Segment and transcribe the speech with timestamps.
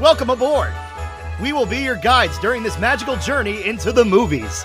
[0.00, 0.72] Welcome aboard!
[1.42, 4.64] We will be your guides during this magical journey into the movies.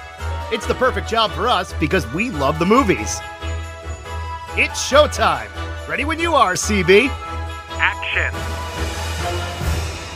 [0.51, 3.19] It's the perfect job for us because we love the movies.
[4.55, 5.49] It's showtime!
[5.87, 7.07] Ready when you are, CB!
[7.79, 8.31] Action!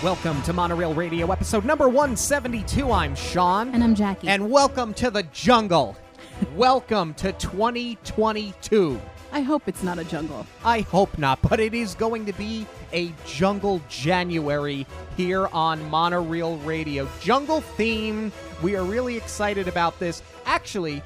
[0.03, 2.91] Welcome to Monorail Radio, episode number 172.
[2.91, 3.73] I'm Sean.
[3.73, 4.27] And I'm Jackie.
[4.27, 5.97] And welcome to the jungle.
[6.55, 9.01] welcome to 2022.
[9.37, 10.47] I hope it's not a jungle.
[10.65, 16.57] I hope not, but it is going to be a jungle January here on Monorail
[16.65, 17.07] Radio.
[17.21, 18.31] Jungle theme.
[18.63, 20.23] We are really excited about this.
[20.47, 21.03] Actually,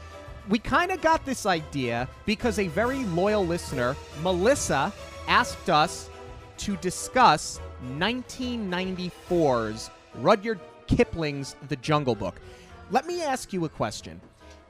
[0.47, 4.93] we kind of got this idea because a very loyal listener, Melissa,
[5.27, 6.09] asked us
[6.59, 7.59] to discuss
[7.97, 12.39] 1994's Rudyard Kipling's The Jungle Book.
[12.91, 14.21] Let me ask you a question.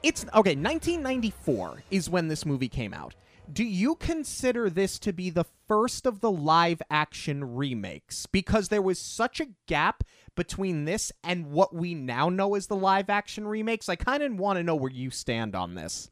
[0.02, 3.14] It's okay, 1994 is when this movie came out.
[3.50, 8.26] Do you consider this to be the first of the live action remakes?
[8.26, 10.04] Because there was such a gap
[10.36, 13.88] between this and what we now know as the live action remakes.
[13.88, 16.10] I kind of want to know where you stand on this.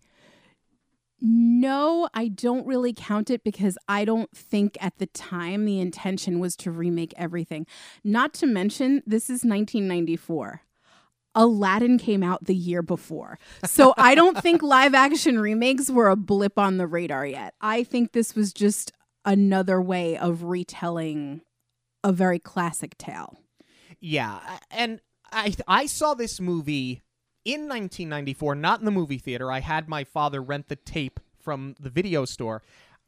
[1.23, 6.41] No, I don't really count it because I don't think at the time the intention
[6.41, 7.67] was to remake everything.
[8.03, 10.63] Not to mention, this is 1994.
[11.35, 13.39] Aladdin came out the year before.
[13.65, 17.55] So I don't think live action remakes were a blip on the radar yet.
[17.61, 18.93] I think this was just
[19.25, 21.43] another way of retelling
[22.03, 23.41] a very classic tale.
[24.01, 27.03] Yeah, and I I saw this movie
[27.45, 29.53] in 1994, not in the movie theater.
[29.53, 32.63] I had my father rent the tape from the video store.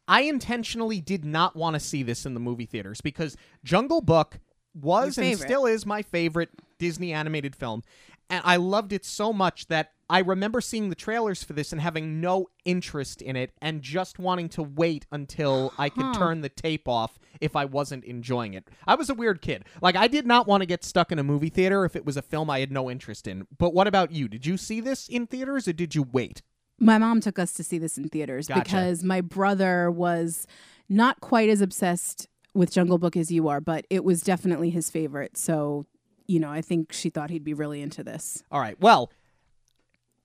[0.08, 4.40] I intentionally did not want to see this in the movie theaters because Jungle Book
[4.74, 7.82] was and still is my favorite Disney animated film.
[8.32, 11.82] And I loved it so much that I remember seeing the trailers for this and
[11.82, 16.48] having no interest in it and just wanting to wait until I could turn the
[16.48, 18.70] tape off if I wasn't enjoying it.
[18.86, 19.66] I was a weird kid.
[19.82, 22.16] Like, I did not want to get stuck in a movie theater if it was
[22.16, 23.46] a film I had no interest in.
[23.58, 24.28] But what about you?
[24.28, 26.40] Did you see this in theaters or did you wait?
[26.80, 28.62] My mom took us to see this in theaters Gotcha.
[28.62, 30.46] because my brother was
[30.88, 34.88] not quite as obsessed with Jungle Book as you are, but it was definitely his
[34.88, 35.36] favorite.
[35.36, 35.84] So,
[36.32, 38.42] you know, I think she thought he'd be really into this.
[38.50, 38.80] All right.
[38.80, 39.12] Well,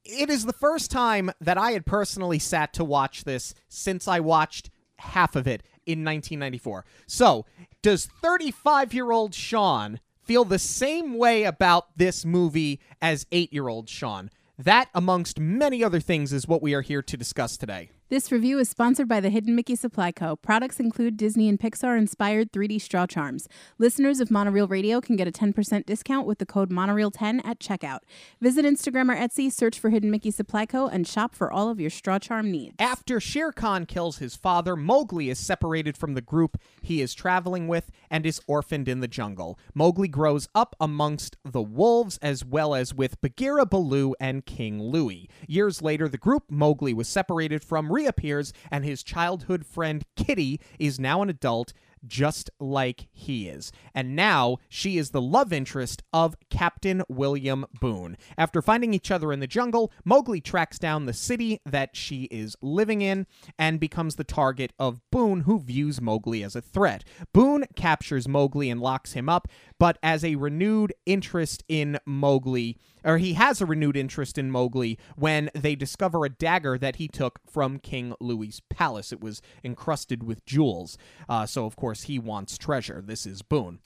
[0.06, 4.22] it is the first time that I had personally sat to watch this since I
[4.22, 4.70] watched
[5.00, 6.86] half of it in 1994.
[7.08, 7.46] So,
[7.82, 13.68] does 35 year old Sean feel the same way about this movie as 8 year
[13.68, 14.30] old Sean?
[14.58, 17.90] That, amongst many other things, is what we are here to discuss today.
[18.10, 20.38] This review is sponsored by the Hidden Mickey Supply Co.
[20.38, 23.50] Products include Disney and Pixar inspired 3D straw charms.
[23.80, 28.00] Listeners of Monorail Radio can get a 10% discount with the code Monorail10 at checkout.
[28.40, 31.82] Visit Instagram or Etsy, search for Hidden Mickey Supply Co., and shop for all of
[31.82, 32.78] your straw charm needs.
[32.80, 37.68] After Shere Khan kills his father, Mowgli is separated from the group he is traveling
[37.68, 39.60] with and is orphaned in the jungle.
[39.74, 45.28] Mowgli grows up amongst the wolves as well as with Bagheera Baloo and King Louie.
[45.46, 51.00] Years later, the group Mowgli was separated from reappears, and his childhood friend Kitty is
[51.00, 51.74] now an adult
[52.06, 53.72] just like he is.
[53.94, 58.18] And now she is the love interest of Captain William Boone.
[58.38, 62.56] After finding each other in the jungle, Mowgli tracks down the city that she is
[62.62, 63.26] living in
[63.58, 67.04] and becomes the target of Boone, who views Mowgli as a threat.
[67.34, 69.48] Boone captures Mowgli and locks him up,
[69.80, 74.98] but as a renewed interest in Mowgli, or he has a renewed interest in Mowgli
[75.16, 79.12] when they discover a dagger that he took from King Louis's palace.
[79.12, 80.98] It was encrusted with jewels.
[81.28, 83.04] Uh, so, of course, he wants treasure.
[83.06, 83.80] This is Boone.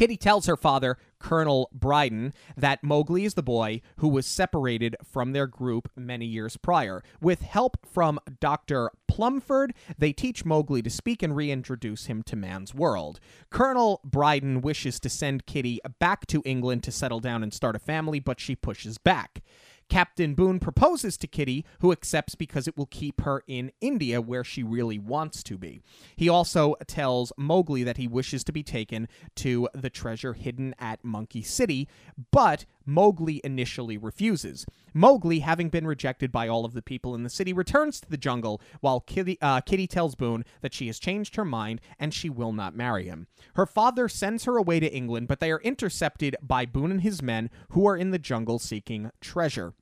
[0.00, 5.32] Kitty tells her father, Colonel Brydon, that Mowgli is the boy who was separated from
[5.32, 7.02] their group many years prior.
[7.20, 8.92] With help from Dr.
[9.08, 13.20] Plumford, they teach Mowgli to speak and reintroduce him to man's world.
[13.50, 17.78] Colonel Brydon wishes to send Kitty back to England to settle down and start a
[17.78, 19.42] family, but she pushes back.
[19.90, 24.44] Captain Boone proposes to Kitty, who accepts because it will keep her in India where
[24.44, 25.82] she really wants to be.
[26.14, 31.04] He also tells Mowgli that he wishes to be taken to the treasure hidden at
[31.04, 31.88] Monkey City,
[32.30, 34.64] but Mowgli initially refuses.
[34.94, 38.16] Mowgli, having been rejected by all of the people in the city, returns to the
[38.16, 42.30] jungle while Kitty, uh, Kitty tells Boone that she has changed her mind and she
[42.30, 43.26] will not marry him.
[43.54, 47.22] Her father sends her away to England, but they are intercepted by Boone and his
[47.22, 49.74] men who are in the jungle seeking treasure.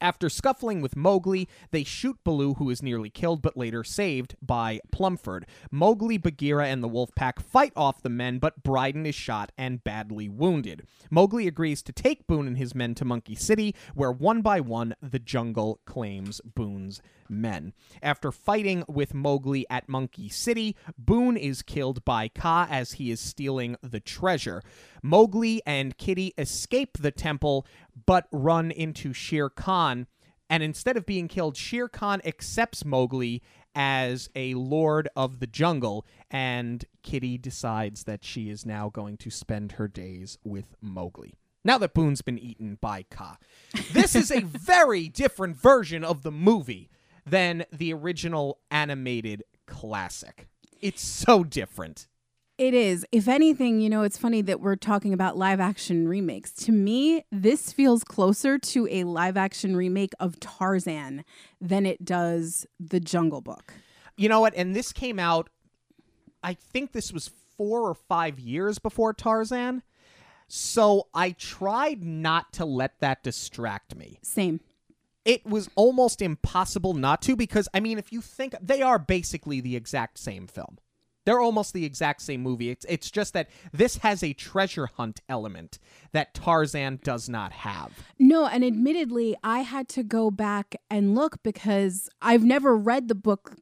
[0.00, 4.80] After scuffling with Mowgli, they shoot Baloo, who is nearly killed but later saved by
[4.90, 5.46] Plumford.
[5.70, 9.84] Mowgli, Bagheera, and the wolf pack fight off the men, but Brydon is shot and
[9.84, 10.86] badly wounded.
[11.10, 14.94] Mowgli agrees to take Boone and his men to Monkey City, where one by one
[15.02, 17.72] the jungle claims Boone's men.
[18.02, 23.20] After fighting with Mowgli at Monkey City, Boone is killed by Kaa as he is
[23.20, 24.62] stealing the treasure.
[25.02, 27.66] Mowgli and Kitty escape the temple
[28.06, 30.06] but run into Shere Khan.
[30.48, 33.42] And instead of being killed, Shere Khan accepts Mowgli
[33.74, 39.30] as a lord of the jungle, and Kitty decides that she is now going to
[39.30, 41.34] spend her days with Mowgli.
[41.64, 43.36] Now that Boone's been eaten by Kaa.
[43.92, 46.90] This is a very different version of the movie
[47.30, 50.48] than the original animated classic.
[50.80, 52.06] It's so different.
[52.58, 53.06] It is.
[53.10, 56.52] If anything, you know, it's funny that we're talking about live action remakes.
[56.52, 61.24] To me, this feels closer to a live action remake of Tarzan
[61.58, 63.72] than it does The Jungle Book.
[64.16, 64.54] You know what?
[64.56, 65.48] And this came out,
[66.42, 69.82] I think this was four or five years before Tarzan.
[70.48, 74.18] So I tried not to let that distract me.
[74.22, 74.60] Same.
[75.30, 79.60] It was almost impossible not to because, I mean, if you think they are basically
[79.60, 80.78] the exact same film.
[81.26, 82.70] They're almost the exact same movie.
[82.70, 85.78] It's it's just that this has a treasure hunt element
[86.12, 87.92] that Tarzan does not have.
[88.18, 93.14] No, and admittedly, I had to go back and look because I've never read the
[93.14, 93.54] book,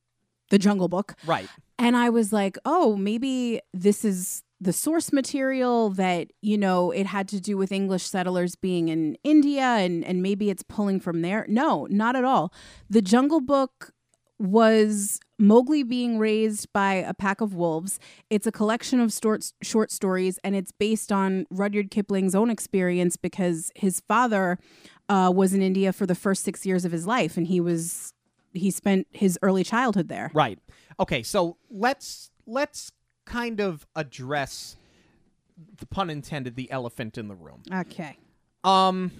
[0.50, 1.16] The Jungle Book.
[1.26, 1.48] Right.
[1.78, 7.06] And I was like, oh, maybe this is the source material that, you know, it
[7.06, 11.22] had to do with English settlers being in India and, and maybe it's pulling from
[11.22, 11.46] there.
[11.48, 12.52] No, not at all.
[12.90, 13.92] The Jungle Book
[14.38, 17.98] was Mowgli being raised by a pack of wolves.
[18.30, 23.16] It's a collection of short, short stories, and it's based on Rudyard Kipling's own experience
[23.16, 24.58] because his father
[25.08, 28.12] uh, was in India for the first six years of his life, and he was
[28.54, 30.30] he spent his early childhood there.
[30.34, 30.58] Right.
[30.98, 31.22] Okay.
[31.22, 32.92] So let's let's
[33.28, 34.76] kind of address
[35.78, 37.62] the pun intended the elephant in the room.
[37.72, 38.16] Okay.
[38.64, 39.12] Um.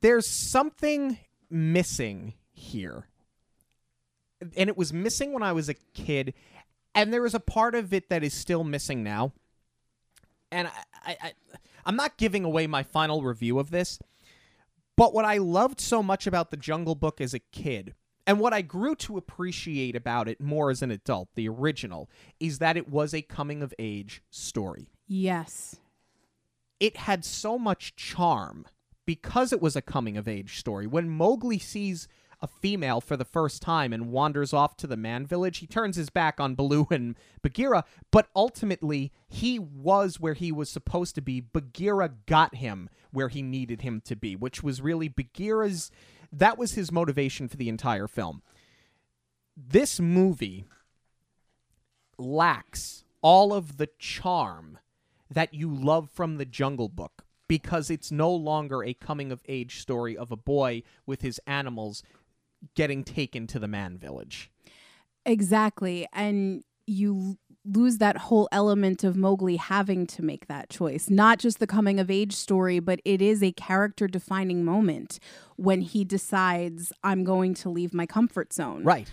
[0.00, 1.18] There's something
[1.48, 3.06] missing here
[4.40, 6.34] and it was missing when I was a kid,
[6.94, 9.32] and there is a part of it that is still missing now.
[10.50, 10.72] And I,
[11.04, 11.32] I, I
[11.84, 13.98] I'm not giving away my final review of this,
[14.96, 17.94] but what I loved so much about the Jungle Book as a kid,
[18.26, 22.58] and what I grew to appreciate about it more as an adult, the original, is
[22.58, 24.90] that it was a coming of age story.
[25.06, 25.76] Yes.
[26.80, 28.66] It had so much charm
[29.06, 30.86] because it was a coming of age story.
[30.86, 32.08] When Mowgli sees
[32.40, 35.58] a female for the first time and wanders off to the man village.
[35.58, 40.68] He turns his back on Baloo and Bagheera, but ultimately he was where he was
[40.68, 41.40] supposed to be.
[41.40, 45.90] Bagheera got him where he needed him to be, which was really Bagheera's
[46.38, 48.42] that was his motivation for the entire film.
[49.56, 50.66] This movie
[52.18, 54.78] lacks all of the charm
[55.30, 59.80] that you love from the Jungle Book because it's no longer a coming of age
[59.80, 62.02] story of a boy with his animals
[62.74, 64.50] getting taken to the man village.
[65.24, 66.06] Exactly.
[66.12, 71.10] And you lose that whole element of Mowgli having to make that choice.
[71.10, 75.18] Not just the coming of age story, but it is a character defining moment
[75.56, 78.84] when he decides I'm going to leave my comfort zone.
[78.84, 79.10] Right.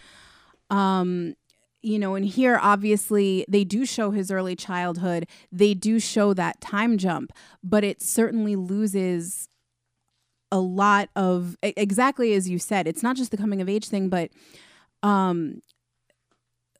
[0.69, 1.35] Um
[1.85, 5.27] you know, and here obviously they do show his early childhood.
[5.51, 9.50] They do show that time jump, but it certainly loses
[10.50, 12.88] a lot of exactly as you said.
[12.88, 14.29] It's not just the coming of age thing, but
[15.01, 15.61] um,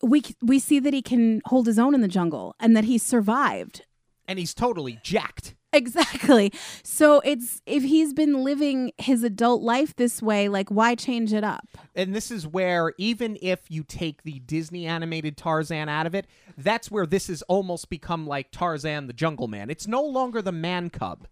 [0.04, 2.98] we we see that he can hold his own in the jungle and that he
[2.98, 3.86] survived.
[4.28, 5.56] And he's totally jacked.
[5.74, 6.54] Exactly.
[6.84, 11.44] So it's if he's been living his adult life this way, like why change it
[11.44, 11.68] up?
[11.96, 16.28] And this is where even if you take the Disney animated Tarzan out of it,
[16.58, 19.72] that's where this has almost become like Tarzan the Jungle Man.
[19.72, 21.28] It's no longer the man cub.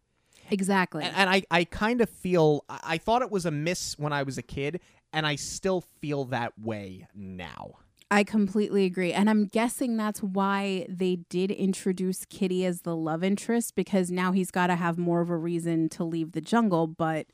[0.50, 1.04] Exactly.
[1.04, 4.24] And, and I, I kind of feel, I thought it was a miss when I
[4.24, 4.82] was a kid,
[5.14, 7.76] and I still feel that way now.
[8.14, 9.14] I completely agree.
[9.14, 14.34] And I'm guessing that's why they did introduce Kitty as the love interest because now
[14.34, 16.88] he's got to have more of a reason to leave the jungle.
[16.88, 17.28] But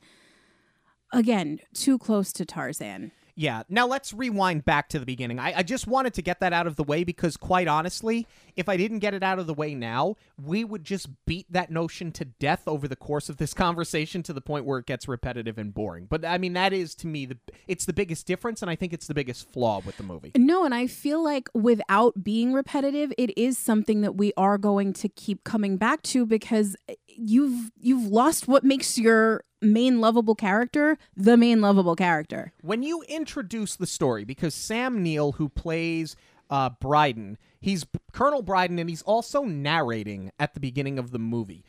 [1.12, 3.12] again, too close to Tarzan.
[3.38, 3.62] Yeah.
[3.68, 5.38] Now let's rewind back to the beginning.
[5.38, 8.26] I, I, just wanted to get that out of the way because, quite honestly,
[8.56, 11.70] if I didn't get it out of the way now, we would just beat that
[11.70, 15.06] notion to death over the course of this conversation to the point where it gets
[15.06, 16.06] repetitive and boring.
[16.06, 18.92] But I mean, that is to me the it's the biggest difference, and I think
[18.92, 20.32] it's the biggest flaw with the movie.
[20.36, 24.92] No, and I feel like without being repetitive, it is something that we are going
[24.94, 26.74] to keep coming back to because
[27.18, 32.52] you've you've lost what makes your main lovable character the main lovable character.
[32.62, 36.16] when you introduce the story, because Sam Neill, who plays
[36.50, 41.64] uh, Brydon, he's Colonel Brydon, and he's also narrating at the beginning of the movie.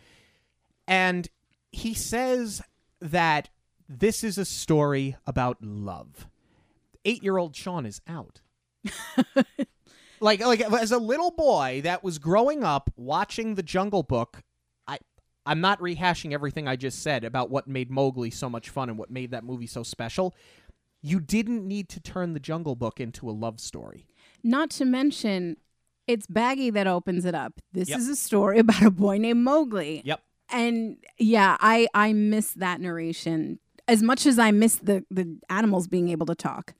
[0.88, 1.28] And
[1.72, 2.62] he says
[3.02, 3.50] that
[3.88, 6.28] this is a story about love.
[7.06, 8.42] Eight year old Sean is out.
[10.20, 14.44] like, like as a little boy that was growing up watching the Jungle Book,
[15.50, 19.00] I'm not rehashing everything I just said about what made Mowgli so much fun and
[19.00, 20.36] what made that movie so special.
[21.02, 24.06] You didn't need to turn the Jungle Book into a love story.
[24.44, 25.58] Not to mention,
[26.06, 27.54] it's Baggy that opens it up.
[27.74, 27.98] This Yep.
[27.98, 30.04] is a story about a boy named Mowgli.
[30.06, 30.22] Yep.
[30.52, 35.88] And yeah, I I miss that narration as much as I miss the the animals
[35.88, 36.76] being able to talk.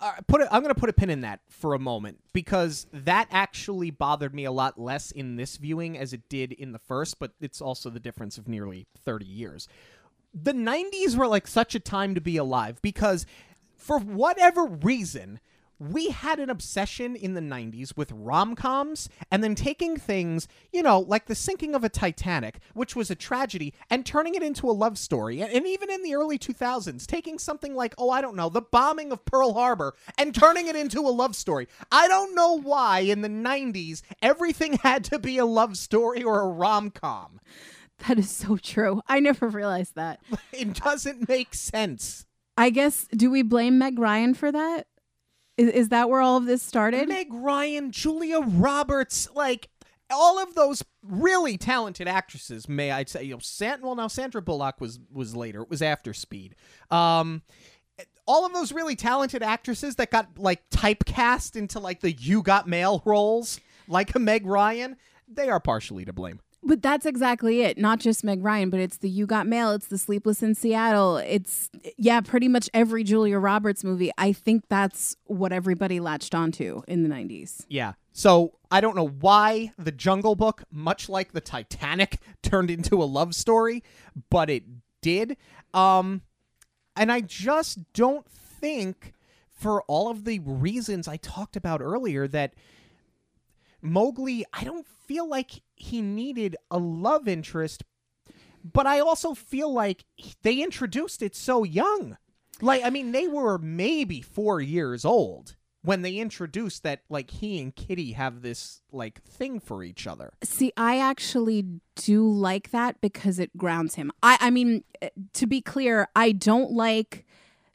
[0.00, 2.86] Uh, put a, I'm going to put a pin in that for a moment because
[2.92, 6.78] that actually bothered me a lot less in this viewing as it did in the
[6.78, 9.68] first, but it's also the difference of nearly 30 years.
[10.32, 13.26] The 90s were like such a time to be alive because
[13.76, 15.40] for whatever reason,
[15.80, 21.00] we had an obsession in the 90s with rom-coms and then taking things, you know,
[21.00, 24.72] like the sinking of a Titanic, which was a tragedy, and turning it into a
[24.72, 25.40] love story.
[25.42, 29.10] And, even in the early 2000s, taking something like, oh, I don't know, the bombing
[29.12, 31.68] of Pearl Harbor and turning it into a love story.
[31.90, 36.40] I don't know why in the 90s everything had to be a love story or
[36.40, 37.40] a rom-com.
[38.08, 39.00] That is so true.
[39.06, 40.20] I never realized that.
[40.52, 42.26] It doesn't make sense.
[42.56, 44.86] I guess do we blame Meg Ryan for that?
[45.56, 47.08] Is, is that where all of this started?
[47.08, 49.68] Meg Ryan, Julia Roberts, like
[50.10, 52.68] all of those really talented actresses.
[52.68, 55.62] May I say, you know, well now Sandra Bullock was was later.
[55.62, 56.56] It was after Speed.
[56.90, 57.42] Um,
[58.26, 62.68] all of those really talented actresses that got like typecast into like the you got
[62.68, 66.40] mail roles, like a Meg Ryan, they are partially to blame.
[66.62, 67.78] But that's exactly it.
[67.78, 71.16] Not just Meg Ryan, but it's the You Got Mail, it's the Sleepless in Seattle.
[71.16, 74.10] It's yeah, pretty much every Julia Roberts movie.
[74.18, 77.64] I think that's what everybody latched onto in the 90s.
[77.68, 77.94] Yeah.
[78.12, 83.04] So I don't know why the Jungle Book, much like the Titanic, turned into a
[83.04, 83.82] love story,
[84.28, 84.64] but it
[85.00, 85.38] did.
[85.72, 86.22] Um,
[86.94, 89.14] and I just don't think,
[89.48, 92.52] for all of the reasons I talked about earlier, that
[93.80, 97.82] Mowgli, I don't feel like he needed a love interest,
[98.62, 100.04] but I also feel like
[100.42, 102.16] they introduced it so young.
[102.60, 107.60] Like, I mean, they were maybe four years old when they introduced that, like, he
[107.60, 110.32] and Kitty have this, like, thing for each other.
[110.44, 111.64] See, I actually
[111.96, 114.12] do like that because it grounds him.
[114.22, 117.26] I, I mean, eh, to be clear, I don't like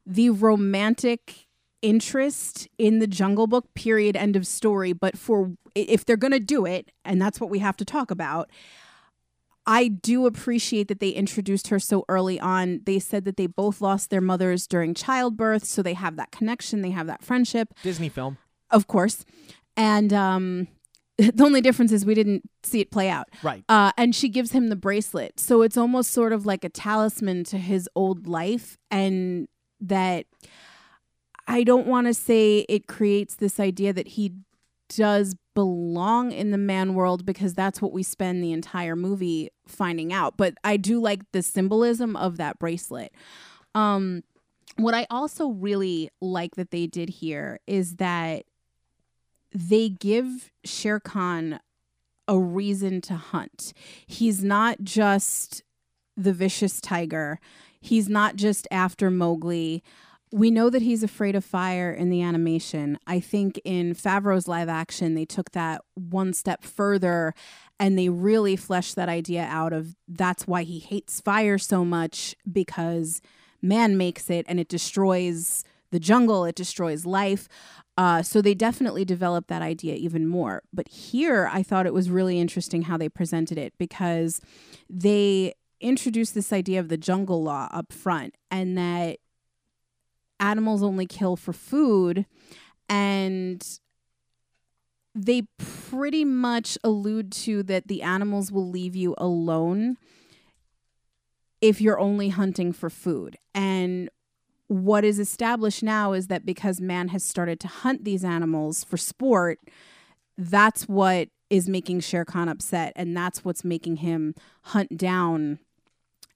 [0.05, 1.44] the romantic
[1.85, 3.73] interest in the Jungle Book.
[3.75, 4.15] Period.
[4.17, 4.91] End of story.
[4.91, 8.49] But for if they're gonna do it, and that's what we have to talk about.
[9.67, 12.81] I do appreciate that they introduced her so early on.
[12.85, 16.81] They said that they both lost their mothers during childbirth, so they have that connection,
[16.83, 18.37] they have that friendship Disney film.
[18.69, 19.25] of course.
[19.75, 20.67] And um,
[21.17, 23.27] the only difference is we didn't see it play out.
[23.41, 23.63] Right.
[23.67, 25.39] Uh, and she gives him the bracelet.
[25.39, 28.77] So it's almost sort of like a talisman to his old life.
[28.91, 29.47] And
[29.81, 30.25] that
[31.47, 34.33] I don't want to say it creates this idea that he
[34.89, 40.11] does belong in the man world because that's what we spend the entire movie finding
[40.11, 40.37] out.
[40.37, 43.13] But I do like the symbolism of that bracelet.
[43.73, 44.23] Um,
[44.77, 48.43] what I also really like that they did here is that
[49.53, 51.59] they give Shere Khan
[52.27, 53.71] a reason to hunt.
[54.05, 55.63] He's not just
[56.17, 57.39] the vicious tiger.
[57.79, 59.83] He's not just after Mowgli.
[60.35, 62.99] We know that he's afraid of fire in the animation.
[63.07, 67.33] I think in Favreau's live action, they took that one step further
[67.79, 72.35] and they really fleshed that idea out of that's why he hates fire so much
[72.51, 73.21] because
[73.61, 77.47] man makes it and it destroys the jungle, it destroys life.
[77.97, 80.63] Uh, so they definitely developed that idea even more.
[80.73, 84.41] But here, I thought it was really interesting how they presented it because
[84.89, 89.19] they introduced this idea of the jungle law up front and that
[90.39, 92.25] animals only kill for food
[92.89, 93.79] and
[95.15, 99.97] they pretty much allude to that the animals will leave you alone
[101.61, 103.37] if you're only hunting for food.
[103.53, 104.09] And
[104.67, 108.97] what is established now is that because man has started to hunt these animals for
[108.97, 109.59] sport,
[110.37, 115.59] that's what is making Shere Khan upset, and that's what's making him hunt down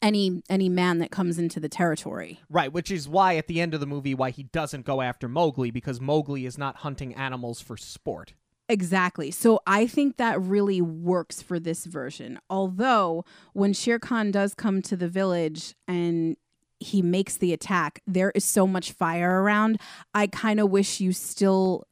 [0.01, 2.39] any any man that comes into the territory.
[2.49, 5.27] Right, which is why at the end of the movie why he doesn't go after
[5.27, 8.33] Mowgli because Mowgli is not hunting animals for sport.
[8.69, 9.31] Exactly.
[9.31, 12.39] So I think that really works for this version.
[12.51, 16.37] Although when Shere Khan does come to the village and
[16.79, 19.81] he makes the attack, there is so much fire around.
[20.13, 21.87] I kind of wish you still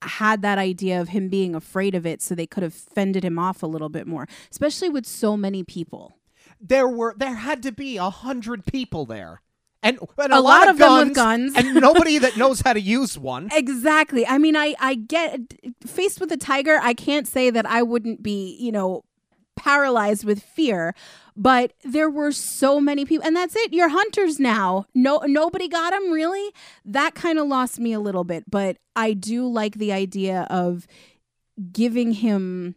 [0.00, 3.38] had that idea of him being afraid of it so they could have fended him
[3.38, 6.16] off a little bit more, especially with so many people.
[6.60, 9.40] There were there had to be a hundred people there.
[9.82, 11.52] And, and A a, lot lot, of them with guns.
[11.54, 13.50] and nobody that knows how to use one.
[13.52, 14.26] Exactly.
[14.26, 15.40] I mean, I I get
[15.86, 16.78] faced with a tiger.
[16.82, 19.04] I can't say that I wouldn't be, you know,
[19.56, 20.94] paralyzed with fear,
[21.36, 23.74] but there were so many people, and that's it.
[23.74, 24.86] You're hunters now.
[24.94, 26.50] No, nobody got him really.
[26.86, 30.86] That kind of lost me a little bit, but I do like the idea of
[31.72, 32.74] giving him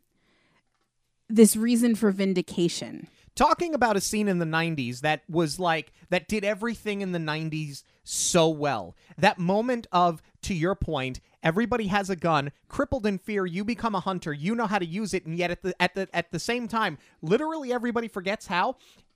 [1.29, 3.07] this reason for vindication.
[3.37, 7.19] Talking about a scene in the 90s that was like that did everything in the
[7.19, 13.17] 90s so well that moment of to your point everybody has a gun crippled in
[13.17, 15.79] fear you become a hunter you know how to use it and yet at the
[15.81, 18.75] at the at the same time literally everybody forgets how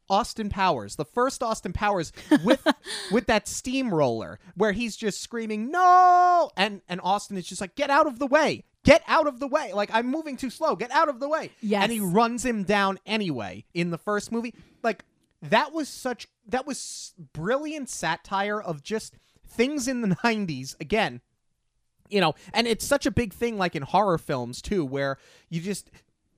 [0.09, 2.11] Austin Powers, the first Austin Powers
[2.43, 2.67] with
[3.11, 7.89] with that steamroller where he's just screaming no and and Austin is just like get
[7.89, 8.65] out of the way.
[8.83, 9.73] Get out of the way.
[9.73, 10.75] Like I'm moving too slow.
[10.75, 11.51] Get out of the way.
[11.61, 11.83] Yes.
[11.83, 14.55] And he runs him down anyway in the first movie.
[14.83, 15.03] Like
[15.41, 19.15] that was such that was brilliant satire of just
[19.47, 21.21] things in the 90s again
[22.09, 25.17] you know and it's such a big thing like in horror films too where
[25.49, 25.89] you just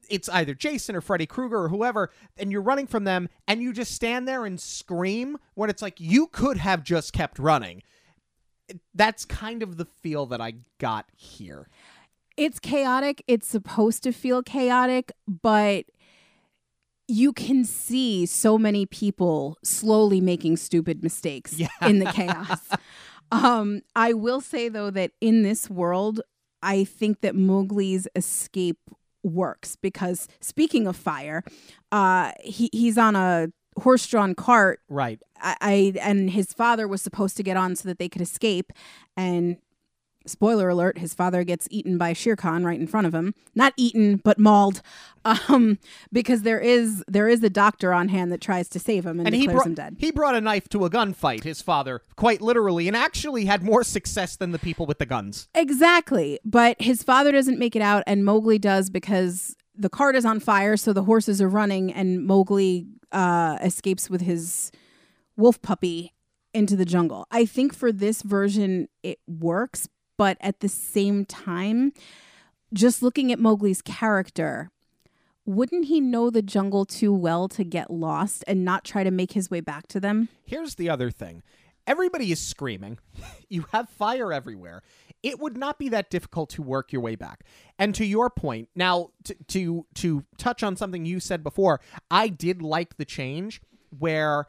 [0.09, 3.73] it's either Jason or Freddy Krueger or whoever and you're running from them and you
[3.73, 7.81] just stand there and scream when it's like you could have just kept running
[8.93, 11.67] that's kind of the feel that I got here
[12.37, 13.23] it's chaotic.
[13.27, 15.85] It's supposed to feel chaotic, but
[17.07, 21.67] you can see so many people slowly making stupid mistakes Yeah.
[21.81, 22.59] in the chaos.
[23.31, 26.21] um, I will say though that in this world,
[26.61, 28.79] I think that Mowgli's escape
[29.21, 31.43] works because speaking of fire,
[31.91, 33.47] uh, he he's on a
[33.79, 37.97] horse-drawn cart right I, I and his father was supposed to get on so that
[37.97, 38.71] they could escape
[39.17, 39.57] and
[40.25, 43.33] spoiler alert his father gets eaten by Shere Khan right in front of him.
[43.55, 44.81] Not eaten but mauled.
[45.25, 45.79] Um
[46.11, 49.27] because there is there is a doctor on hand that tries to save him and,
[49.29, 49.95] and he declares brought him dead.
[49.97, 53.85] he brought a knife to a gunfight his father quite literally and actually had more
[53.85, 55.47] success than the people with the guns.
[55.55, 56.39] Exactly.
[56.43, 60.41] But his father doesn't make it out and Mowgli does because the cart is on
[60.41, 64.71] fire so the horses are running and Mowgli uh escapes with his
[65.37, 66.13] wolf puppy
[66.53, 67.27] into the jungle.
[67.31, 71.93] I think for this version it works, but at the same time,
[72.73, 74.71] just looking at Mowgli's character,
[75.45, 79.33] wouldn't he know the jungle too well to get lost and not try to make
[79.33, 80.29] his way back to them?
[80.45, 81.43] Here's the other thing.
[81.85, 82.97] Everybody is screaming.
[83.49, 84.83] you have fire everywhere.
[85.21, 87.43] It would not be that difficult to work your way back.
[87.77, 92.27] And to your point, now to to, to touch on something you said before, I
[92.27, 93.61] did like the change
[93.97, 94.47] where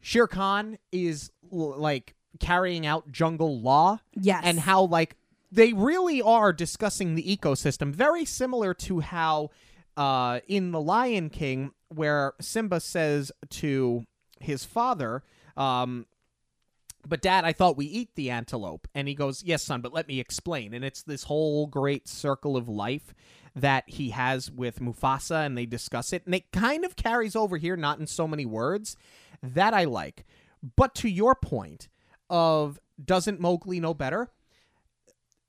[0.00, 4.42] Shere Khan is like carrying out jungle law Yes.
[4.44, 5.16] and how like
[5.50, 7.92] they really are discussing the ecosystem.
[7.92, 9.50] Very similar to how
[9.96, 14.06] uh in the lion king where simba says to
[14.40, 15.22] his father
[15.58, 16.06] um
[17.06, 18.88] but dad i thought we eat the antelope.
[18.94, 20.72] And he goes yes son but let me explain.
[20.72, 23.14] And it's this whole great circle of life
[23.54, 26.22] that he has with mufasa and they discuss it.
[26.24, 28.96] And it kind of carries over here not in so many words
[29.42, 30.24] that i like.
[30.76, 31.88] But to your point
[32.32, 34.30] of doesn't mowgli know better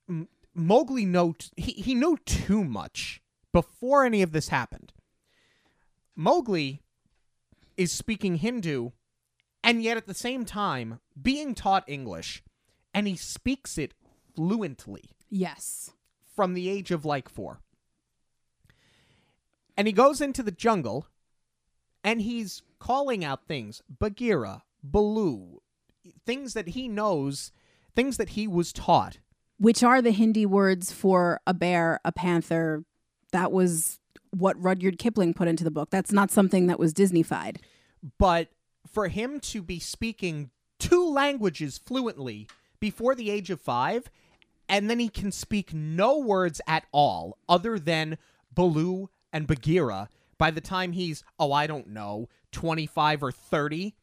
[0.07, 4.93] M- Mowgli know he, he knew too much before any of this happened.
[6.15, 6.81] Mowgli
[7.77, 8.91] is speaking Hindu
[9.63, 12.43] and yet at the same time being taught English
[12.93, 13.93] and he speaks it
[14.35, 15.91] fluently yes.
[16.35, 17.59] from the age of like 4.
[19.75, 21.07] And he goes into the jungle
[22.03, 25.62] and he's calling out things Bagheera, Baloo,
[26.25, 27.51] things that he knows,
[27.95, 29.19] things that he was taught.
[29.57, 32.83] Which are the Hindi words for a bear, a panther.
[33.31, 33.99] That was
[34.31, 35.89] what Rudyard Kipling put into the book.
[35.91, 37.57] That's not something that was Disneyfied.
[38.17, 38.49] but
[38.91, 42.47] for him to be speaking two languages fluently
[42.81, 44.09] before the age of five,
[44.67, 48.17] and then he can speak no words at all other than
[48.53, 53.95] Baloo and Bagheera by the time he's, oh, I don't know, 25 or 30,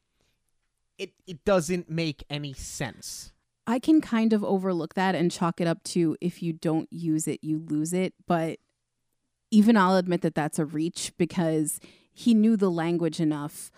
[1.01, 3.33] it, it doesn't make any sense.
[3.67, 7.27] I can kind of overlook that and chalk it up to if you don't use
[7.27, 8.13] it, you lose it.
[8.27, 8.59] But
[9.51, 11.81] even I'll admit that that's a reach because
[12.13, 13.71] he knew the language enough.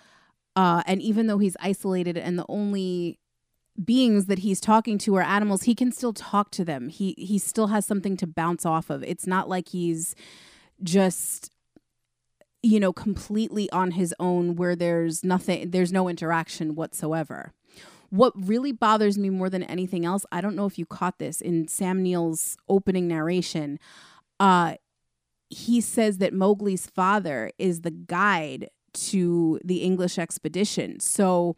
[0.57, 3.21] Uh, and even though he's isolated and the only
[3.83, 6.89] beings that he's talking to are animals, he can still talk to them.
[6.89, 9.05] He he still has something to bounce off of.
[9.05, 10.17] It's not like he's
[10.83, 11.52] just
[12.63, 17.53] you know completely on his own where there's nothing there's no interaction whatsoever.
[18.11, 21.41] What really bothers me more than anything else, I don't know if you caught this
[21.41, 23.79] in Sam Neill's opening narration.
[24.39, 24.75] Uh
[25.49, 30.99] he says that Mowgli's father is the guide to the English expedition.
[31.01, 31.57] So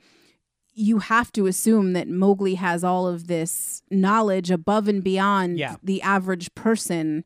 [0.76, 5.76] you have to assume that Mowgli has all of this knowledge above and beyond Yeah.
[5.82, 7.24] the average person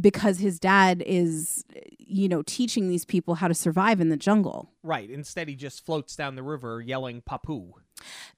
[0.00, 1.64] because his dad is
[1.98, 4.70] you know teaching these people how to survive in the jungle.
[4.82, 5.10] Right.
[5.10, 7.72] Instead, he just floats down the river yelling "Papu."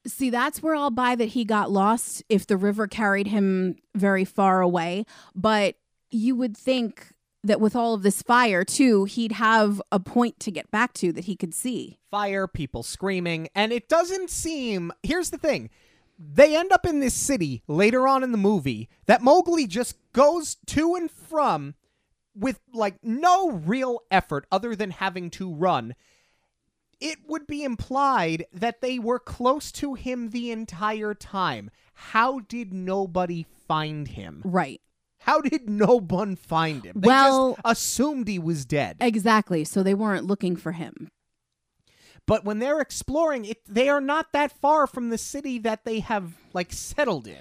[0.06, 4.24] See, that's where I'll buy that he got lost if the river carried him very
[4.24, 5.76] far away, but
[6.10, 10.50] you would think that with all of this fire too, he'd have a point to
[10.50, 11.98] get back to that he could see.
[12.10, 14.92] Fire, people screaming, and it doesn't seem.
[15.02, 15.70] Here's the thing.
[16.18, 20.56] They end up in this city later on in the movie that Mowgli just goes
[20.66, 21.74] to and from
[22.34, 25.94] with like no real effort other than having to run.
[27.00, 31.70] It would be implied that they were close to him the entire time.
[31.92, 34.40] How did nobody find him?
[34.44, 34.80] Right.
[35.18, 37.00] How did no one find him?
[37.00, 38.96] They Well- just assumed he was dead.
[39.00, 39.64] Exactly.
[39.64, 41.08] So they weren't looking for him.
[42.26, 46.00] But when they're exploring it, they are not that far from the city that they
[46.00, 47.38] have like settled in.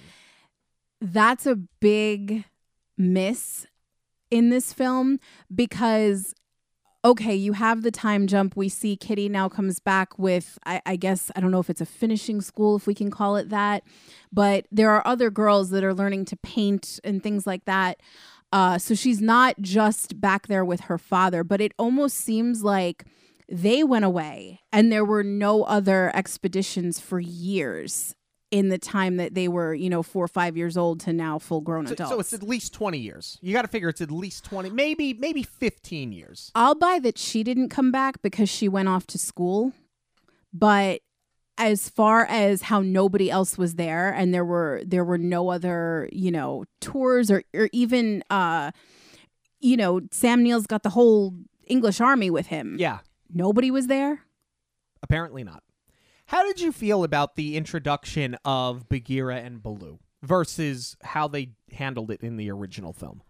[1.02, 2.45] That's a big
[2.98, 3.65] miss
[4.32, 5.19] in this film
[5.54, 6.34] because
[7.06, 8.56] okay, you have the time jump.
[8.56, 11.80] We see Kitty now comes back with, I, I guess, I don't know if it's
[11.80, 13.84] a finishing school, if we can call it that,
[14.34, 18.02] but there are other girls that are learning to paint and things like that.
[18.52, 23.06] Uh, so she's not just back there with her father, but it almost seems like
[23.49, 28.15] they went away and there were no other expeditions for years
[28.51, 31.38] in the time that they were, you know, four or five years old to now
[31.38, 32.12] full grown So, adults.
[32.12, 33.38] so it's at least 20 years.
[33.41, 36.51] You got to figure it's at least 20, maybe maybe 15 years.
[36.55, 39.73] I'll buy that she didn't come back because she went off to school.
[40.53, 41.01] But
[41.58, 46.08] as far as how nobody else was there and there were there were no other,
[46.12, 48.71] you know, tours or or even uh
[49.60, 51.34] you know, Sam Neill's got the whole
[51.65, 52.75] English army with him.
[52.79, 52.99] Yeah,
[53.33, 54.21] Nobody was there.
[55.03, 55.61] apparently not.
[56.27, 62.09] How did you feel about the introduction of Bagheera and Baloo versus how they handled
[62.09, 63.21] it in the original film?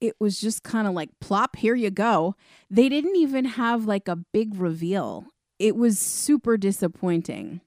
[0.00, 2.36] It was just kind of like plop, here you go.
[2.70, 5.24] They didn't even have like a big reveal.
[5.58, 7.60] It was super disappointing.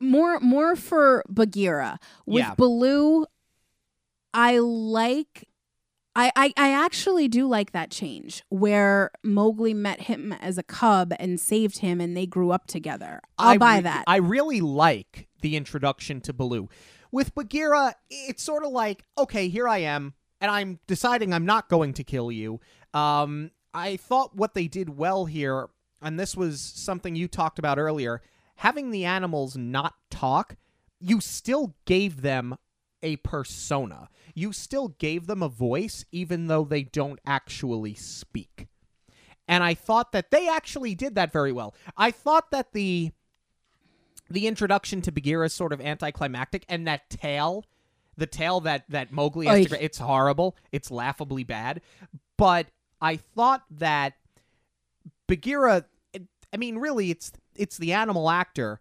[0.00, 2.00] More more for Bagheera.
[2.26, 2.54] With Yeah.
[2.56, 3.26] Baloo,
[4.34, 5.46] I like
[6.16, 11.12] I, I I actually do like that change where Mowgli met him as a cub
[11.20, 13.20] and saved him and they grew up together.
[13.38, 14.04] I'll I buy re- that.
[14.06, 16.68] I really like the introduction to Baloo.
[17.12, 21.68] With Bagheera, it's sort of like, okay, here I am, and I'm deciding I'm not
[21.68, 22.60] going to kill you.
[22.94, 25.68] Um, I thought what they did well here,
[26.02, 28.22] and this was something you talked about earlier,
[28.56, 30.56] having the animals not talk,
[31.00, 32.56] you still gave them
[33.02, 34.08] a persona.
[34.34, 38.68] You still gave them a voice, even though they don't actually speak.
[39.48, 41.74] And I thought that they actually did that very well.
[41.96, 43.12] I thought that the
[44.30, 47.64] the introduction to Bagheera is sort of anticlimactic, and that tail,
[48.16, 50.56] the tail that that Mowgli has to, it's horrible.
[50.70, 51.80] It's laughably bad.
[52.36, 52.68] But
[53.00, 54.14] I thought that
[55.26, 55.84] Bagheera,
[56.52, 58.80] I mean, really, it's it's the animal actor.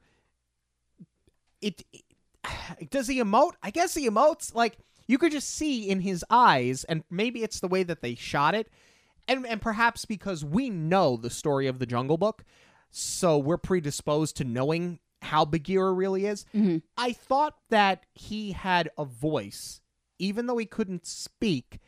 [1.61, 1.83] It
[2.89, 3.53] does he emote?
[3.63, 7.59] I guess he emotes like you could just see in his eyes, and maybe it's
[7.59, 8.69] the way that they shot it,
[9.27, 12.43] and and perhaps because we know the story of the Jungle Book,
[12.91, 16.45] so we're predisposed to knowing how Bagheera really is.
[16.53, 16.81] Mhm.
[16.97, 19.81] I thought that he had a voice,
[20.17, 21.79] even though he couldn't speak.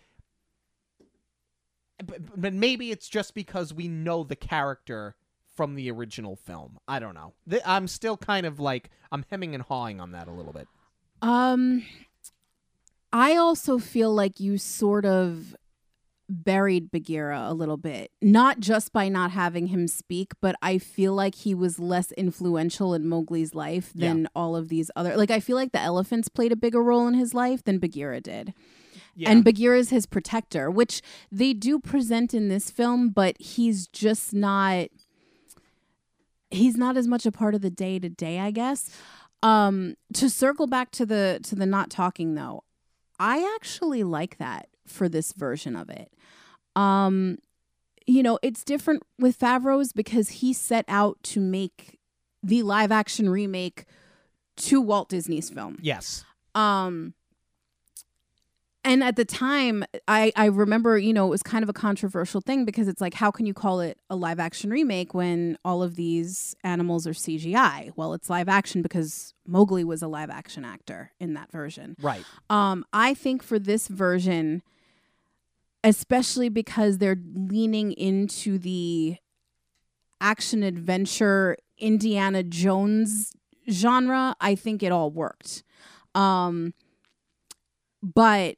[2.04, 5.16] But, but maybe it's just because we know the character
[5.62, 6.80] from the original film.
[6.88, 7.34] I don't know.
[7.48, 10.68] Th- I'm still kind of like I'm hemming and hawing on that a little bit.
[11.22, 11.86] Um,
[13.14, 15.56] I also feel like you sort of
[16.28, 21.14] buried Bagheera a little bit, not just by not having him speak, but I feel
[21.14, 25.16] like he was less influential in Mowgli's life than all of these other.
[25.16, 28.20] Like, I feel like the elephants played a bigger role in his life than Bagheera
[28.20, 28.56] did.
[29.16, 29.30] Yeah.
[29.30, 34.34] And Bagheera is his protector, which they do present in this film, but he's just
[34.34, 34.88] not.
[36.52, 38.90] He's not as much a part of the day to day, I guess.
[39.44, 42.64] Um, to circle back to the to the not talking though,
[43.20, 46.14] I actually like that for this version of it.
[46.76, 47.38] Um,
[48.06, 52.00] you know, it's different with Favreau's because he set out to make
[52.44, 53.86] the live action remake
[54.58, 55.78] to Walt Disney's film.
[55.82, 56.24] Yes.
[56.54, 57.14] Um
[58.84, 62.42] and at the time I I remember, you know, it was kind of a controversial
[62.42, 65.84] thing because it's like how can you call it a live action remake when all
[65.84, 67.92] of these animals are CGI?
[67.96, 71.96] Well, it's live action because Mowgli was a live action actor in that version.
[72.02, 72.26] Right.
[72.50, 74.64] Um I think for this version
[75.84, 79.18] especially because they're leaning into the
[80.20, 83.34] action adventure Indiana Jones
[83.70, 85.64] genre, I think it all worked.
[86.14, 86.74] Um,
[88.04, 88.58] but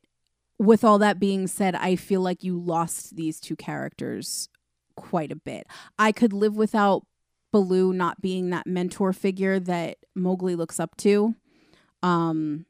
[0.59, 4.49] with all that being said, I feel like you lost these two characters
[4.95, 5.67] quite a bit.
[5.97, 7.05] I could live without
[7.51, 11.35] Baloo not being that mentor figure that Mowgli looks up to.
[12.01, 12.65] Um,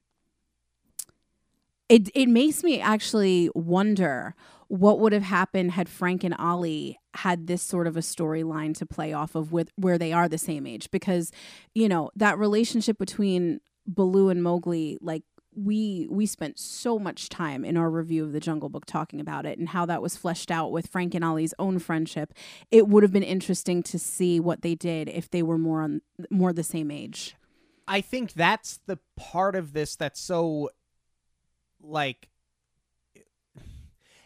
[1.89, 4.35] it it makes me actually wonder
[4.67, 8.85] what would have happened had Frank and Ollie had this sort of a storyline to
[8.85, 11.31] play off of with where they are the same age because
[11.75, 15.23] you know that relationship between Baloo and Mowgli like
[15.55, 19.45] we we spent so much time in our review of the Jungle Book talking about
[19.45, 22.33] it and how that was fleshed out with Frank and Ollie's own friendship.
[22.71, 26.01] It would have been interesting to see what they did if they were more on
[26.29, 27.35] more the same age.
[27.87, 30.69] I think that's the part of this that's so
[31.81, 32.29] like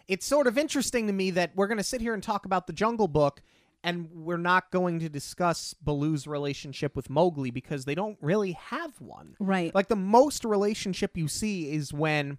[0.07, 2.67] it's sort of interesting to me that we're going to sit here and talk about
[2.67, 3.41] the Jungle Book
[3.83, 8.99] and we're not going to discuss Baloo's relationship with Mowgli because they don't really have
[8.99, 9.35] one.
[9.39, 9.73] Right.
[9.73, 12.37] Like the most relationship you see is when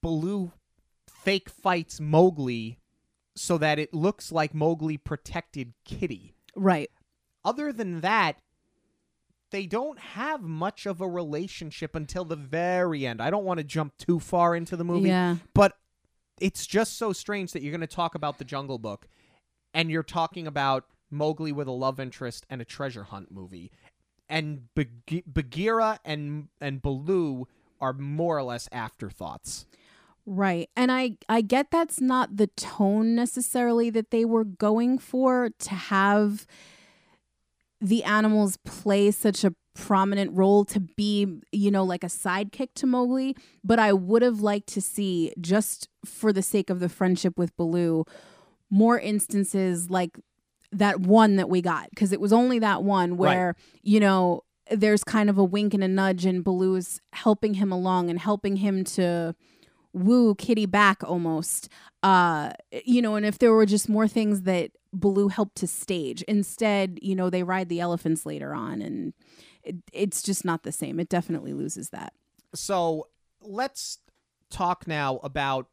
[0.00, 0.52] Baloo
[1.08, 2.78] fake fights Mowgli
[3.36, 6.34] so that it looks like Mowgli protected Kitty.
[6.56, 6.90] right.
[7.44, 8.36] Other than that,
[9.50, 13.20] they don't have much of a relationship until the very end.
[13.20, 15.36] I don't want to jump too far into the movie, Yeah.
[15.54, 15.76] but
[16.40, 19.08] it's just so strange that you're going to talk about the Jungle Book
[19.74, 23.70] and you're talking about Mowgli with a love interest and a treasure hunt movie.
[24.28, 27.46] And Bag- Bagheera and and Baloo
[27.80, 29.66] are more or less afterthoughts.
[30.24, 30.70] Right.
[30.76, 35.70] And I I get that's not the tone necessarily that they were going for to
[35.74, 36.46] have
[37.80, 42.86] the animals play such a prominent role to be, you know, like a sidekick to
[42.86, 47.36] Mowgli, but I would have liked to see just for the sake of the friendship
[47.36, 48.04] with Baloo
[48.72, 50.18] more instances like
[50.72, 55.04] that one that we got because it was only that one where, you know, there's
[55.04, 58.82] kind of a wink and a nudge and Baloo's helping him along and helping him
[58.84, 59.34] to
[59.92, 61.68] woo Kitty back almost.
[62.02, 62.52] Uh,
[62.84, 66.98] you know, and if there were just more things that Baloo helped to stage, instead,
[67.02, 69.12] you know, they ride the elephants later on, and
[69.62, 70.98] it, it's just not the same.
[70.98, 72.14] It definitely loses that.
[72.54, 73.08] So
[73.42, 73.98] let's
[74.50, 75.68] talk now about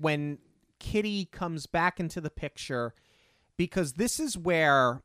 [0.00, 0.38] when
[0.84, 2.92] Kitty comes back into the picture
[3.56, 5.00] because this is where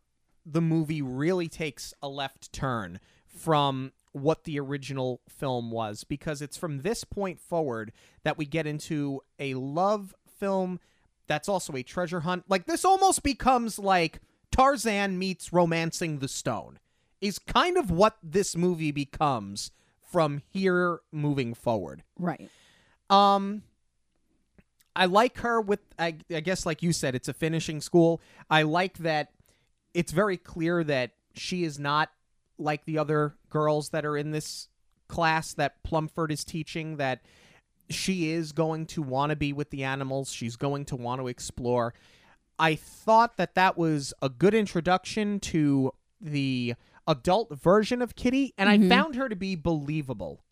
[0.46, 6.58] the movie really takes a left turn from what the original film was because it's
[6.58, 10.82] from this point forward that we get into a love film
[11.28, 12.44] that's also a treasure hunt.
[12.50, 14.20] Like this almost becomes like
[14.52, 16.80] Tarzan meets Romancing the Stone.
[17.22, 22.04] Is kind of what this movie becomes from here moving forward.
[22.18, 22.50] Right.
[23.10, 23.64] Um
[24.96, 28.22] I like her with I, I guess like you said it's a finishing school.
[28.50, 29.32] I like that
[29.94, 32.10] it's very clear that she is not
[32.58, 34.68] like the other girls that are in this
[35.08, 37.22] class that Plumford is teaching that
[37.90, 40.32] she is going to want to be with the animals.
[40.32, 41.94] She's going to want to explore.
[42.60, 46.76] I thought that that was a good introduction to the
[47.08, 48.86] adult version of Kitty and Mhm.
[48.86, 50.44] I found her to be believable.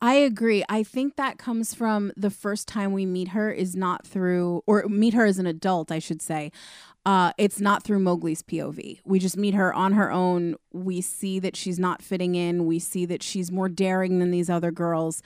[0.00, 0.64] I agree.
[0.68, 4.84] I think that comes from the first time we meet her is not through, or
[4.88, 6.52] meet her as an adult, I should say.
[7.04, 9.00] Uh, it's not through Mowgli's POV.
[9.04, 10.56] We just meet her on her own.
[10.72, 12.66] We see that she's not fitting in.
[12.66, 15.22] We see that she's more daring than these other girls.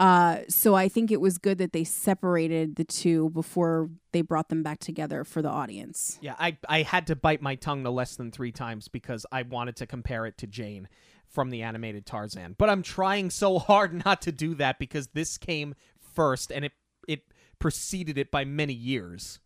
[0.00, 4.48] Uh, so I think it was good that they separated the two before they brought
[4.48, 6.18] them back together for the audience.
[6.20, 9.42] Yeah, I I had to bite my tongue no less than three times because I
[9.42, 10.88] wanted to compare it to Jane
[11.28, 12.54] from the animated Tarzan.
[12.58, 15.74] But I'm trying so hard not to do that because this came
[16.14, 16.72] first and it
[17.08, 17.22] it
[17.58, 19.40] preceded it by many years.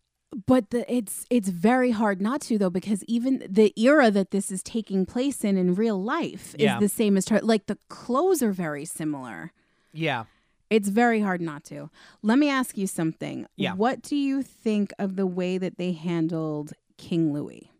[0.47, 4.51] but the, it's it's very hard not to though because even the era that this
[4.51, 6.79] is taking place in in real life is Yeah.
[6.79, 9.51] the same as Tar- like the clothes are very similar.
[9.93, 10.25] Yeah.
[10.69, 11.89] It's very hard not to.
[12.21, 13.45] Let me ask you something.
[13.57, 13.73] Yeah.
[13.73, 17.70] What do you think of the way that they handled King Louis?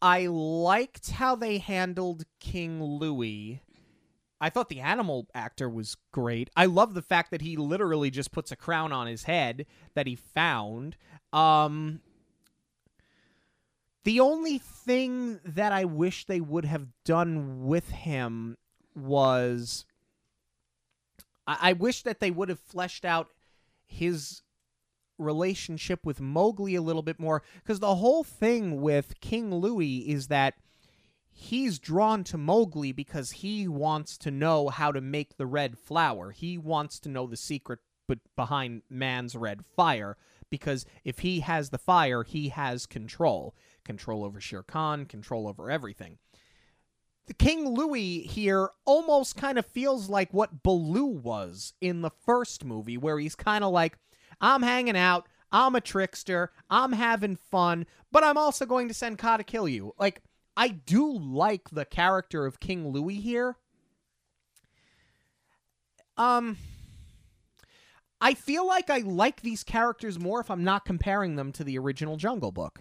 [0.00, 3.62] I liked how they handled King Louis.
[4.40, 6.50] I thought the animal actor was great.
[6.56, 10.06] I love the fact that he literally just puts a crown on his head that
[10.06, 10.96] he found.
[11.32, 12.00] Um
[14.04, 18.56] The only thing that I wish they would have done with him
[18.94, 19.84] was
[21.46, 23.30] I, I wish that they would have fleshed out
[23.84, 24.42] his
[25.18, 30.28] relationship with Mowgli a little bit more because the whole thing with King Louis is
[30.28, 30.54] that
[31.30, 36.30] he's drawn to Mowgli because he wants to know how to make the red flower.
[36.30, 37.80] He wants to know the secret
[38.36, 40.16] behind man's red fire
[40.50, 43.54] because if he has the fire, he has control.
[43.84, 46.18] Control over Shere Khan, control over everything.
[47.26, 52.64] The King Louis here almost kind of feels like what Baloo was in the first
[52.64, 53.98] movie, where he's kind of like,
[54.40, 59.18] I'm hanging out, I'm a trickster, I'm having fun, but I'm also going to send
[59.18, 59.94] Kaa to kill you.
[59.98, 60.22] Like,
[60.56, 63.56] I do like the character of King Louie here.
[66.16, 66.56] Um,
[68.20, 71.78] I feel like I like these characters more if I'm not comparing them to the
[71.78, 72.80] original Jungle Book.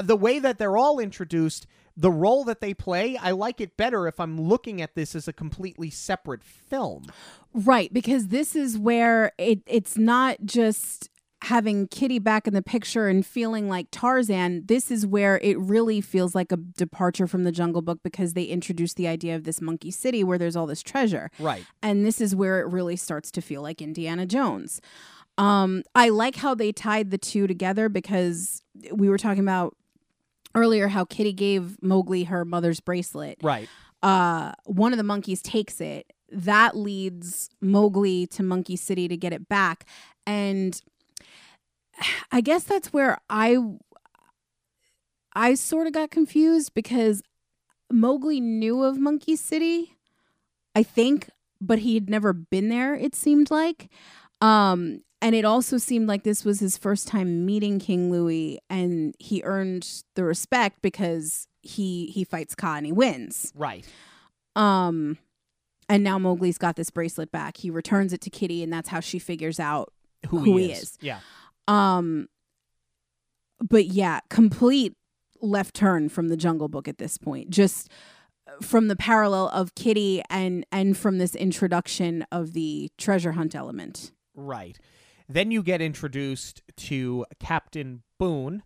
[0.00, 4.06] The way that they're all introduced, the role that they play, I like it better
[4.06, 7.06] if I'm looking at this as a completely separate film.
[7.54, 11.10] Right, because this is where it it's not just
[11.42, 16.00] having Kitty back in the picture and feeling like Tarzan, this is where it really
[16.00, 19.60] feels like a departure from the Jungle Book because they introduce the idea of this
[19.60, 21.30] monkey city where there's all this treasure.
[21.40, 21.64] Right.
[21.82, 24.80] And this is where it really starts to feel like Indiana Jones.
[25.36, 29.74] Um, I like how they tied the two together because we were talking about
[30.54, 33.38] earlier how Kitty gave Mowgli her mother's bracelet.
[33.42, 33.68] Right.
[34.02, 36.12] Uh, one of the monkeys takes it.
[36.30, 39.86] That leads Mowgli to Monkey City to get it back.
[40.26, 40.80] And
[42.32, 43.58] I guess that's where I
[45.34, 47.22] I sort of got confused because
[47.90, 49.96] Mowgli knew of Monkey City,
[50.74, 53.88] I think, but he had never been there, it seemed like.
[54.40, 59.14] Um, and it also seemed like this was his first time meeting King Louie, and
[59.18, 63.52] he earned the respect because he he fights Kaa and he wins.
[63.54, 63.86] Right.
[64.56, 65.16] Um,
[65.88, 67.56] and now Mowgli's got this bracelet back.
[67.56, 69.92] He returns it to Kitty, and that's how she figures out
[70.28, 70.82] Who, Who he, he is.
[70.82, 70.98] is.
[71.00, 71.20] Yeah.
[71.68, 72.28] Um,
[73.60, 74.94] but yeah, complete
[75.40, 77.50] left turn from the Jungle Book at this point.
[77.50, 77.88] Just
[78.60, 84.10] from the parallel of Kitty and and from this introduction of the treasure hunt element.
[84.34, 84.78] Right.
[85.32, 88.62] Then you get introduced to Captain Boone.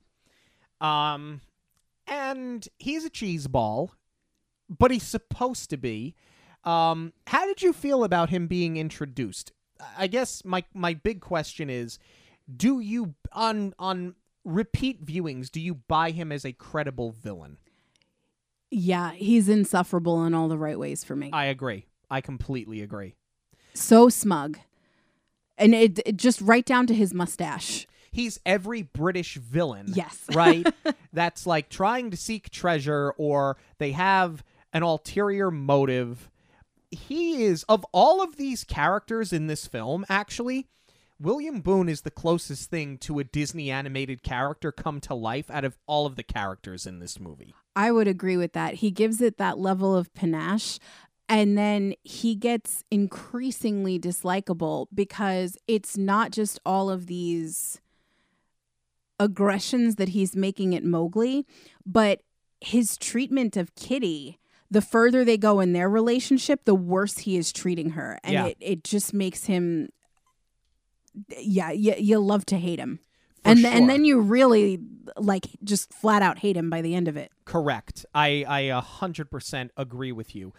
[0.80, 1.40] Um
[2.08, 3.92] and he's a cheese ball,
[4.68, 6.14] but he's supposed to be.
[6.64, 9.52] Um how did you feel about him being introduced?
[9.96, 11.98] I guess my my big question is
[12.54, 17.58] do you on on repeat viewings do you buy him as a credible villain?
[18.70, 21.30] Yeah, he's insufferable in all the right ways for me.
[21.32, 21.86] I agree.
[22.10, 23.14] I completely agree.
[23.74, 24.58] so smug.
[25.58, 27.86] And it, it just right down to his mustache.
[28.10, 29.86] He's every British villain.
[29.88, 30.24] Yes.
[30.34, 30.66] right?
[31.12, 34.42] That's like trying to seek treasure or they have
[34.72, 36.30] an ulterior motive.
[36.90, 40.66] He is, of all of these characters in this film, actually,
[41.18, 45.64] William Boone is the closest thing to a Disney animated character come to life out
[45.64, 47.54] of all of the characters in this movie.
[47.74, 48.74] I would agree with that.
[48.74, 50.78] He gives it that level of panache.
[51.28, 57.80] And then he gets increasingly dislikable because it's not just all of these
[59.18, 61.44] aggressions that he's making at Mowgli,
[61.84, 62.20] but
[62.60, 64.38] his treatment of Kitty.
[64.70, 68.18] The further they go in their relationship, the worse he is treating her.
[68.24, 68.46] And Yeah.
[68.46, 69.90] it, it just makes him,
[71.38, 72.98] yeah, you, you love to hate him.
[73.46, 73.70] And, sure.
[73.70, 74.78] and then you really,
[75.16, 77.30] like, just flat out hate him by the end of it.
[77.44, 78.04] Correct.
[78.14, 80.52] I I a hundred percent agree with you.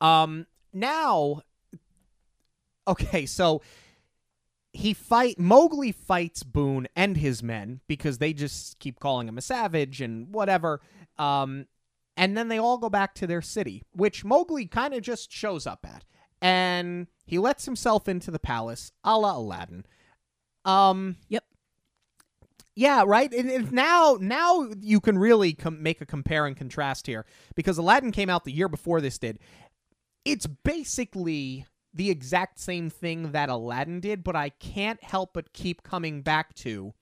[0.00, 1.42] Um, now,
[2.86, 3.62] okay, so
[4.72, 9.42] he fight Mowgli fights Boone and his men because they just keep calling him a
[9.42, 10.80] savage and whatever.
[11.18, 11.66] Um,
[12.16, 15.66] and then they all go back to their city, which Mowgli kind of just shows
[15.66, 16.04] up at,
[16.40, 19.84] and he lets himself into the palace, a la Aladdin.
[20.64, 21.44] Um, Yep.
[22.74, 23.32] Yeah, right.
[23.32, 28.12] And, now, now you can really com- make a compare and contrast here because Aladdin
[28.12, 29.38] came out the year before this did.
[30.24, 35.82] It's basically the exact same thing that Aladdin did, but I can't help but keep
[35.82, 36.94] coming back to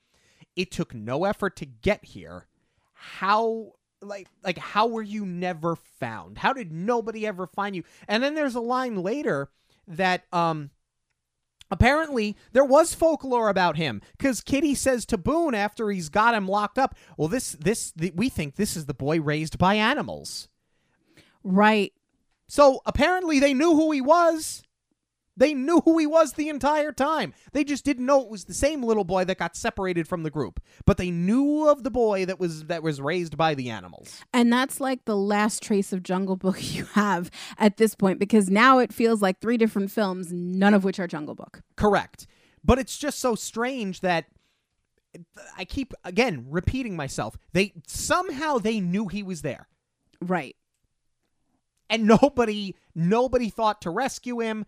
[0.56, 2.46] it took no effort to get here.
[2.92, 6.38] How like like how were you never found?
[6.38, 7.84] How did nobody ever find you?
[8.08, 9.50] And then there's a line later
[9.86, 10.70] that um
[11.70, 16.48] Apparently, there was folklore about him because Kitty says to Boone after he's got him
[16.48, 20.48] locked up, "Well, this, this, th- we think this is the boy raised by animals."
[21.44, 21.92] Right.
[22.48, 24.62] So apparently, they knew who he was.
[25.40, 27.32] They knew who he was the entire time.
[27.52, 30.30] They just didn't know it was the same little boy that got separated from the
[30.30, 30.60] group.
[30.84, 34.20] But they knew of the boy that was that was raised by the animals.
[34.34, 38.50] And that's like the last trace of Jungle Book you have at this point because
[38.50, 41.62] now it feels like three different films, none of which are Jungle Book.
[41.74, 42.26] Correct.
[42.62, 44.26] But it's just so strange that
[45.56, 47.38] I keep again repeating myself.
[47.54, 49.68] They somehow they knew he was there.
[50.20, 50.54] Right.
[51.88, 54.66] And nobody nobody thought to rescue him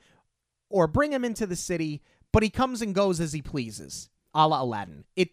[0.73, 2.03] or bring him into the city,
[2.33, 4.09] but he comes and goes as he pleases.
[4.35, 5.05] A la Aladdin.
[5.15, 5.31] It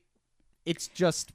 [0.65, 1.31] it's just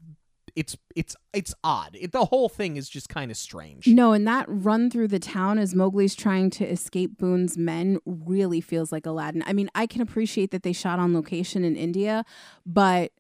[0.55, 1.97] it's it's it's odd.
[1.99, 3.87] It, the whole thing is just kind of strange.
[3.87, 8.61] No, and that run through the town as Mowgli's trying to escape Boone's men really
[8.61, 9.43] feels like Aladdin.
[9.47, 12.25] I mean, I can appreciate that they shot on location in India,
[12.65, 13.13] but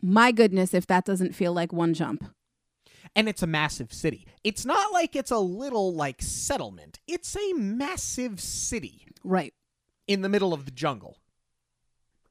[0.00, 2.24] my goodness, if that doesn't feel like one jump.
[3.16, 4.26] And it's a massive city.
[4.44, 7.00] It's not like it's a little like settlement.
[7.08, 9.52] It's a massive city Right.
[10.08, 11.18] In the middle of the jungle.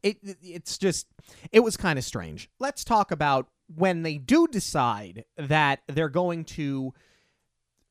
[0.04, 1.08] It it's just
[1.52, 2.50] it was kind of strange.
[2.60, 6.94] Let's talk about when they do decide that they're going to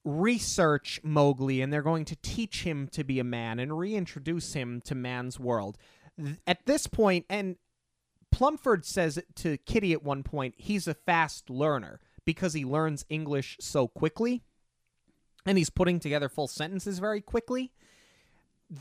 [0.04, 4.80] research Mowgli and they're going to teach him to be a man and reintroduce him
[4.82, 5.76] to man's world.
[6.46, 7.56] At this point, and
[8.30, 13.56] Plumford says to Kitty at one point, he's a fast learner because he learns English
[13.60, 14.42] so quickly
[15.44, 17.72] and he's putting together full sentences very quickly.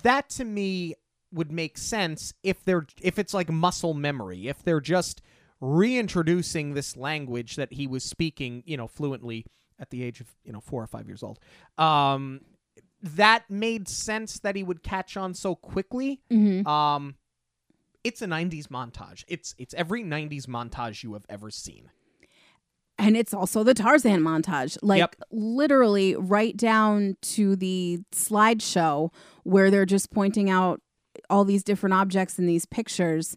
[0.03, 0.95] That to me
[1.31, 5.21] would make sense if they're if it's like muscle memory, if they're just
[5.61, 9.45] reintroducing this language that he was speaking, you know, fluently
[9.79, 11.39] at the age of, you know, 4 or 5 years old.
[11.77, 12.41] Um
[13.01, 16.21] that made sense that he would catch on so quickly.
[16.31, 16.67] Mm-hmm.
[16.67, 17.15] Um
[18.03, 19.23] it's a 90s montage.
[19.27, 21.89] It's it's every 90s montage you have ever seen.
[22.97, 24.77] And it's also the Tarzan montage.
[24.81, 25.15] Like Yep.
[25.31, 29.11] literally right down to the slideshow
[29.43, 30.81] where they're just pointing out
[31.29, 33.35] all these different objects in these pictures.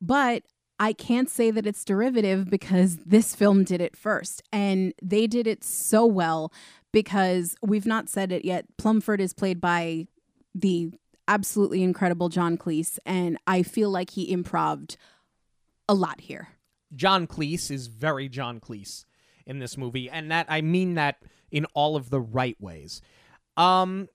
[0.00, 0.42] But
[0.78, 4.42] I can't say that it's derivative because this film did it first.
[4.52, 6.52] And they did it so well
[6.92, 8.66] because we've not said it yet.
[8.76, 10.06] Plumford is played by
[10.54, 10.90] the
[11.28, 12.98] absolutely incredible John Cleese.
[13.06, 14.96] And I feel like he improved
[15.88, 16.48] a lot here.
[16.96, 19.04] John Cleese is very John Cleese
[19.46, 23.00] in this movie, and that I mean that in all of the right ways.
[23.56, 24.08] Um,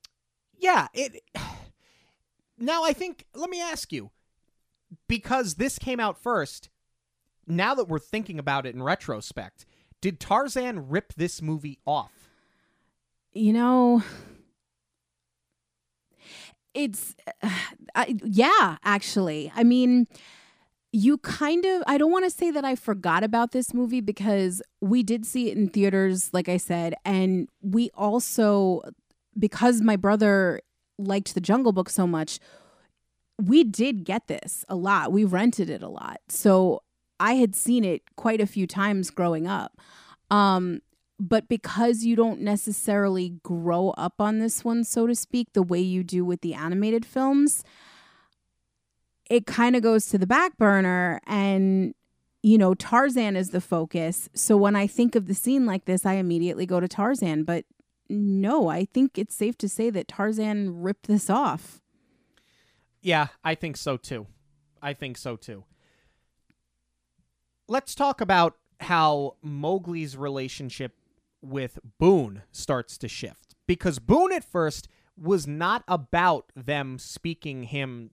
[0.57, 0.87] yeah.
[0.93, 1.21] It.
[2.63, 3.25] Now I think.
[3.33, 4.11] Let me ask you,
[5.07, 6.69] because this came out first.
[7.47, 9.65] Now that we're thinking about it in retrospect,
[9.99, 12.29] did Tarzan rip this movie off?
[13.33, 14.03] You know,
[16.75, 17.15] it's
[17.95, 19.51] I, yeah, actually.
[19.55, 20.05] I mean,
[20.93, 24.61] you kind of I don't want to say that I forgot about this movie because
[24.81, 28.81] we did see it in theaters like I said and we also
[29.37, 30.61] because my brother
[30.97, 32.39] liked the Jungle Book so much,
[33.41, 35.11] we did get this a lot.
[35.11, 36.19] We rented it a lot.
[36.29, 36.83] So
[37.19, 39.79] I had seen it quite a few times growing up.
[40.29, 40.81] Um,
[41.19, 45.79] but because you don't necessarily grow up on this one, so to speak, the way
[45.79, 47.63] you do with the animated films,
[49.31, 51.21] it kind of goes to the back burner.
[51.25, 51.95] And,
[52.43, 54.27] you know, Tarzan is the focus.
[54.33, 57.45] So when I think of the scene like this, I immediately go to Tarzan.
[57.45, 57.63] But
[58.09, 61.79] no, I think it's safe to say that Tarzan ripped this off.
[63.01, 64.27] Yeah, I think so too.
[64.81, 65.63] I think so too.
[67.69, 70.97] Let's talk about how Mowgli's relationship
[71.41, 73.55] with Boone starts to shift.
[73.65, 78.11] Because Boone at first was not about them speaking him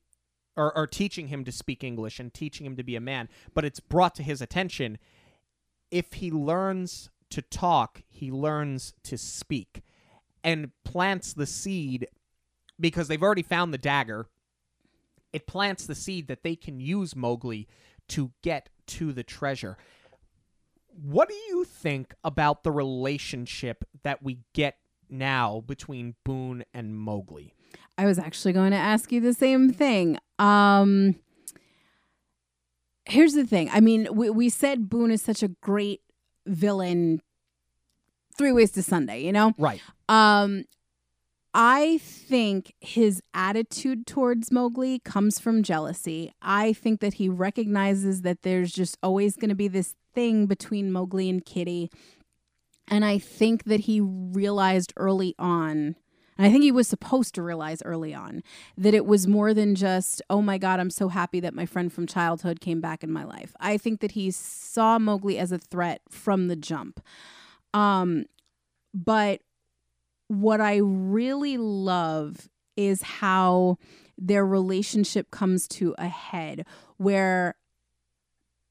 [0.58, 3.64] or, or teaching him to speak English and teaching him to be a man, but
[3.64, 4.98] it's brought to his attention
[5.90, 9.82] if he learns to talk, he learns to speak
[10.44, 12.06] and plants the seed
[12.78, 14.26] because they've already found the dagger
[15.32, 17.68] it plants the seed that they can use Mowgli
[18.08, 19.76] to get to the treasure.
[20.88, 24.78] What do you think about the relationship that we get
[25.08, 27.54] now between Boone and Mowgli?
[27.96, 30.18] I was actually going to ask you the same thing.
[30.38, 31.16] Um
[33.08, 33.70] Here's the thing.
[33.72, 36.02] I mean, we, we said Boone is such a great
[36.46, 37.22] villain.
[38.36, 39.54] Three ways to Sunday, you know?
[39.56, 39.80] Right.
[40.10, 40.64] Um,
[41.54, 46.32] I think his attitude towards Mowgli comes from jealousy.
[46.42, 50.92] I think that he recognizes that there's just always going to be this thing between
[50.92, 51.90] Mowgli and Kitty.
[52.88, 55.96] And I think that he realized early on,
[56.38, 58.42] and I think he was supposed to realize early on,
[58.76, 61.92] that it was more than just, oh my God, I'm so happy that my friend
[61.92, 63.54] from childhood came back in my life.
[63.58, 67.00] I think that he saw Mowgli as a threat from the jump.
[67.74, 68.26] Um,
[68.94, 69.40] but
[70.28, 73.78] what I really love is how
[74.16, 76.64] their relationship comes to a head
[76.96, 77.56] where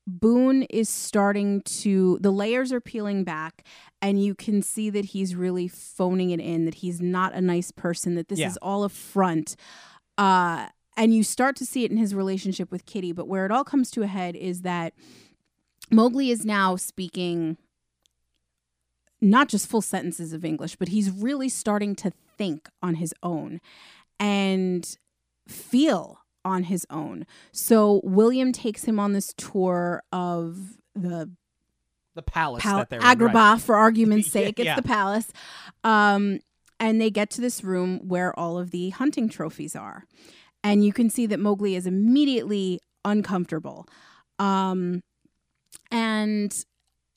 [0.09, 3.65] Boone is starting to the layers are peeling back
[4.01, 7.71] and you can see that he's really phoning it in that he's not a nice
[7.71, 8.47] person that this Yeah.
[8.47, 9.57] is all a front
[10.17, 13.51] uh and you start to see it in his relationship with Kitty but where it
[13.51, 14.93] all comes to a head is that
[15.91, 17.57] Mowgli is now speaking
[19.19, 23.59] not just full sentences of English but he's really starting to think on his own
[24.21, 24.97] and
[25.49, 27.25] feel on his own.
[27.51, 31.29] So William takes him on this tour of the
[32.15, 33.61] The palace pal- that they're in, right.
[33.61, 34.57] For argument's sake.
[34.59, 34.75] It's yeah.
[34.75, 35.27] the palace.
[35.83, 36.39] Um,
[36.79, 40.05] and they get to this room where all of the hunting trophies are.
[40.63, 43.87] And you can see that Mowgli is immediately uncomfortable.
[44.39, 45.01] Um,
[45.91, 46.53] and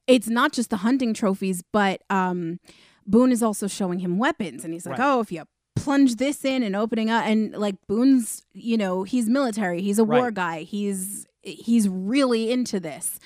[0.07, 2.59] it's not just the hunting trophies, but um,
[3.07, 4.64] Boone is also showing him weapons.
[4.64, 5.07] And he's like, Right.
[5.07, 5.45] oh, if you
[5.77, 10.05] plunge this in and opening up and like Boone's, you know, he's military, he's a
[10.05, 10.62] war guy.
[10.62, 13.18] He's he's really into this.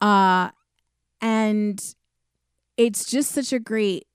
[0.00, 0.50] Uh
[1.20, 1.94] and
[2.76, 4.06] it's just such a great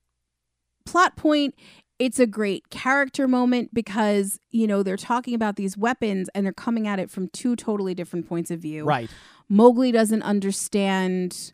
[0.86, 1.56] plot point.
[2.00, 6.54] It's a great character moment because, you know, they're talking about these weapons and they're
[6.54, 8.86] coming at it from two totally different points of view.
[8.86, 9.10] Right.
[9.50, 11.54] Mowgli doesn't understand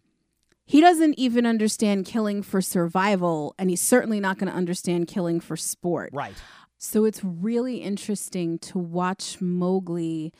[0.69, 5.39] he doesn't even understand killing for survival and he's certainly not going to understand killing
[5.39, 6.11] for sport.
[6.13, 6.35] Right.
[6.77, 10.31] So it's really interesting to watch Mowgli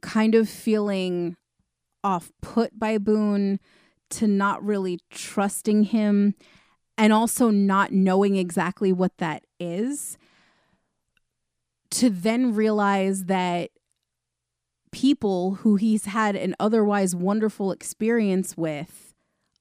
[0.00, 1.36] kind of feeling
[2.02, 3.60] off put by Boone
[4.08, 6.34] to not really trusting him
[6.96, 10.16] and also not knowing exactly what that is
[11.90, 13.68] to then realize that
[14.94, 19.12] people who he's had an otherwise wonderful experience with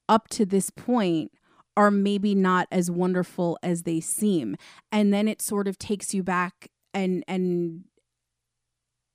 [0.07, 1.31] up to this point
[1.75, 4.55] are maybe not as wonderful as they seem.
[4.91, 7.85] And then it sort of takes you back and and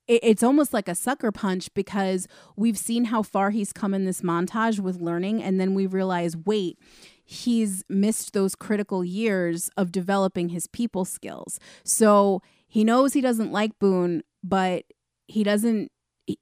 [0.09, 4.05] it, it's almost like a sucker punch because we've seen how far he's come in
[4.05, 5.41] this montage with learning.
[5.41, 6.81] And then we realize wait
[7.25, 11.61] he's missed those critical years of developing his people skills.
[11.85, 14.85] So he knows he doesn't like boone but
[15.29, 15.93] he doesn't
[16.29, 16.39] he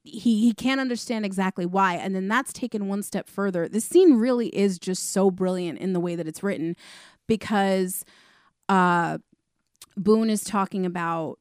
[0.47, 4.49] he can't understand exactly why and then that's taken one step further the scene really
[4.49, 6.75] is just so brilliant in the way that it's written
[7.29, 8.05] because
[8.69, 9.19] uh
[9.97, 11.39] boone is talking about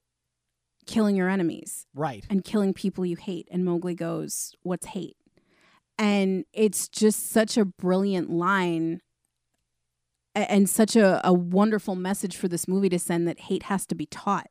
[0.85, 2.23] killing your enemies Right.
[2.29, 5.17] and killing people you hate and mowgli goes what's hate
[5.97, 9.01] and it's just such a brilliant line
[10.35, 13.95] and such a, a wonderful message for this movie to send that hate has to
[13.95, 14.47] be taught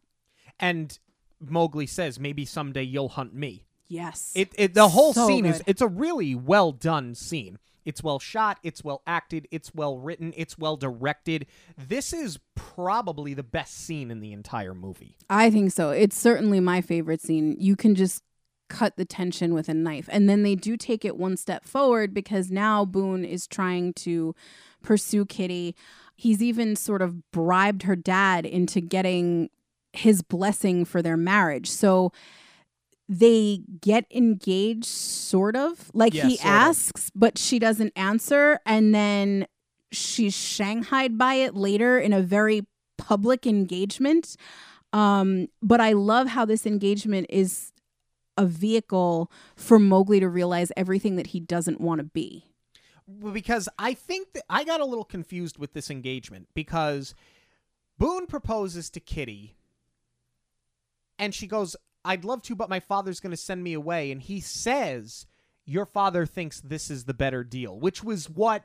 [0.59, 0.99] And
[1.41, 3.67] Mowgli says, maybe someday you'll hunt me.
[3.89, 7.59] Yes It, it the whole So scene is it's a really well done scene.
[7.85, 11.47] It's well shot, it's well acted, it's well written, it's well directed.
[11.77, 15.17] This is probably the best scene in the entire movie.
[15.29, 15.91] I think so.
[15.91, 17.57] It's certainly my favorite scene.
[17.59, 18.23] You can just
[18.71, 20.09] cut the tension with a knife.
[20.11, 24.35] And then they do take it one step forward because now Boone is trying to
[24.83, 25.77] pursue Kitty.
[26.17, 29.51] He's even sort of bribed her dad into getting
[29.93, 31.71] his blessing for their marriage.
[31.71, 32.13] So
[33.09, 35.91] they get engaged sort of.
[35.95, 36.53] Like Yeah, he sort of.
[36.53, 38.61] asks but she doesn't answer.
[38.65, 39.47] And then
[39.93, 42.67] she's shanghaied by it later in a very
[42.99, 44.37] public engagement.
[44.93, 47.73] Um but i love how this engagement is
[48.37, 52.45] a vehicle for mowgli to realize everything that he doesn't want to be.
[53.07, 57.15] Well, because I think that I got a little confused with this engagement because
[57.99, 59.55] Boone proposes to Kitty
[61.19, 64.11] and she goes, I'd love to, but my father's going to send me away.
[64.11, 65.27] And he says,
[65.65, 68.65] Your father thinks this is the better deal, which was what.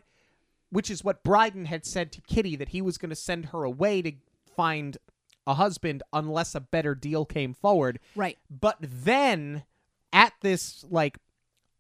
[0.72, 3.64] Which is what Brydon had said to Kitty that he was going to send her
[3.64, 4.12] away to
[4.56, 5.00] find
[5.48, 8.00] a husband unless a better deal came forward.
[8.16, 9.64] right But then
[10.14, 11.18] at this like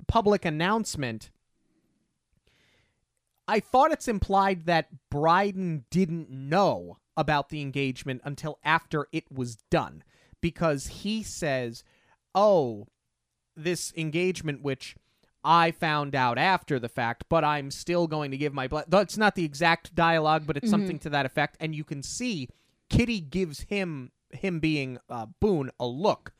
[0.07, 1.29] public announcement,
[3.47, 9.57] I thought it's implied that Brydon didn't know about the engagement until after it was
[9.69, 10.03] done
[10.41, 11.83] because he says,
[12.33, 12.87] "Oh,
[13.55, 14.95] this engagement which
[15.43, 19.17] I found out after the fact, but I'm still going to give my blood." That's
[19.17, 22.49] not the exact dialogue, but it's something to that effect and you can see
[22.89, 26.33] Kitty gives him him being uh, Boone a look.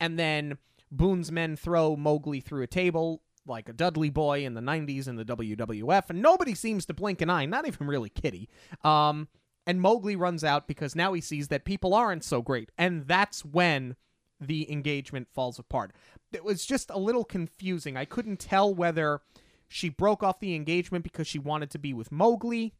[0.00, 0.58] And then
[0.90, 5.16] Boone's men throw Mowgli through a table like a Dudley boy in the 90s in
[5.16, 8.48] the WWF, and nobody seems to blink an eye, not even really Kitty.
[8.84, 9.28] Um,
[9.66, 12.70] and Mowgli runs out because now he sees that people aren't so great.
[12.76, 13.96] And that's when
[14.40, 15.92] the engagement falls apart.
[16.32, 17.96] It was just a little confusing.
[17.96, 19.20] I couldn't tell whether
[19.68, 22.74] she broke off the engagement because she wanted to be with Mowgli.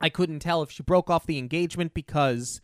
[0.00, 2.60] I couldn't tell if she broke off the engagement because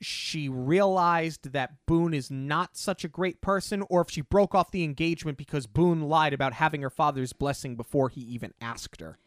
[0.00, 4.70] she realized that Boone is not such a great person, or if she broke off
[4.70, 9.18] the engagement because Boone lied about having her father's blessing before he even asked her.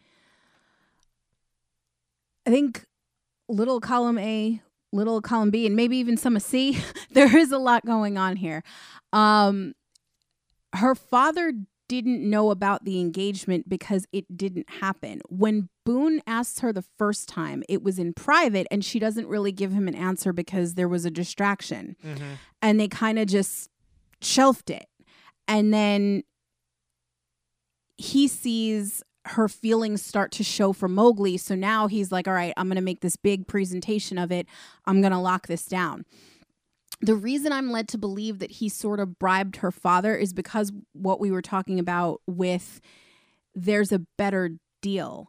[2.46, 2.86] I think
[3.50, 6.82] little column A, little column B, and maybe even some of C.
[7.12, 8.64] there is a lot going on here.
[9.12, 9.74] Um,
[10.74, 11.54] her father
[11.88, 15.22] didn't know about the engagement because it didn't happen.
[15.28, 19.52] When Boone asks her the first time, it was in private, and she doesn't really
[19.52, 21.96] give him an answer because there was a distraction.
[22.62, 23.70] And they kind of just
[24.22, 24.86] shelved it.
[25.48, 26.24] And then
[27.98, 31.38] he sees her feelings start to show for Mowgli.
[31.38, 34.48] So now he's like, all right, I'm going to make this big presentation of it.
[34.86, 36.06] I'm going to lock this down.
[37.02, 40.72] The reason I'm led to believe that he sort of bribed her father is because
[40.94, 42.82] what we were talking about with
[43.56, 44.52] there's a better
[44.82, 45.28] deal.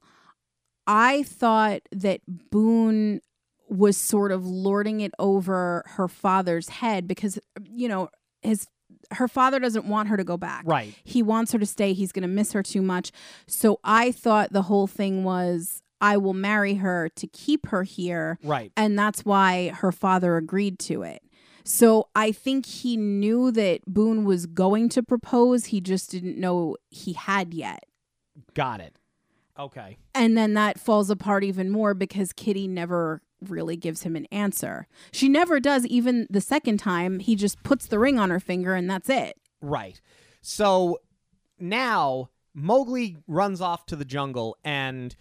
[0.86, 3.20] I thought that Boone
[3.68, 8.08] was sort of lording it over her father's head because you know
[8.42, 8.66] his
[9.12, 10.64] her father doesn't want her to go back.
[10.66, 10.94] Right.
[11.04, 11.92] He wants her to stay.
[11.92, 13.12] He's going to miss her too much.
[13.46, 18.38] So I thought the whole thing was I will marry her to keep her here.
[18.42, 18.72] Right.
[18.76, 21.22] And that's why her father agreed to it.
[21.64, 25.66] So I think he knew that Boone was going to propose.
[25.66, 27.84] He just didn't know he had yet.
[28.54, 28.96] Got it.
[29.60, 29.98] Okay.
[30.14, 34.86] And then that falls apart even more because Kitty never really gives him an answer.
[35.12, 37.20] She never does, even the second time.
[37.20, 39.36] He just puts the ring on her finger and that's it.
[39.60, 40.00] Right.
[40.40, 40.98] So
[41.58, 45.14] now Mowgli runs off to the jungle and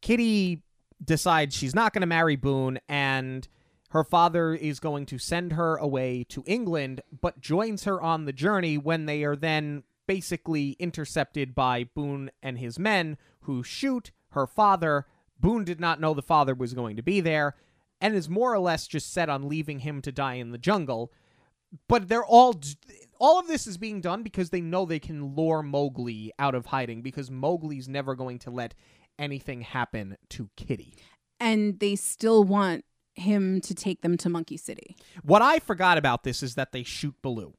[0.00, 0.62] Kitty
[1.04, 3.48] decides she's not going to marry Boone and
[3.90, 8.32] her father is going to send her away to England but joins her on the
[8.32, 14.46] journey when they are then basically intercepted by Boone and his men who shoot her
[14.46, 15.06] father.
[15.38, 17.54] Boone did not know the father was going to be there
[18.00, 21.12] and is more or less just set on leaving him to die in the jungle
[21.88, 22.60] but they're all
[23.18, 26.66] all of this is being done because they know they can lure Mowgli out of
[26.66, 28.74] hiding because Mowgli's never going to let
[29.18, 30.94] anything happen to Kitty.
[31.38, 32.84] And they still want
[33.14, 34.96] him to take them to Monkey City.
[35.22, 37.54] What I forgot about this is that they shoot Baloo.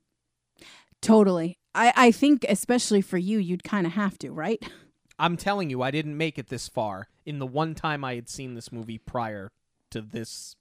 [1.02, 1.58] Totally.
[1.76, 4.64] I, I think, especially for you, you'd kind of have to, right?
[5.20, 8.28] I'm telling you, I didn't make it this far in the one time I had
[8.30, 9.52] seen this movie prior
[9.92, 10.56] to this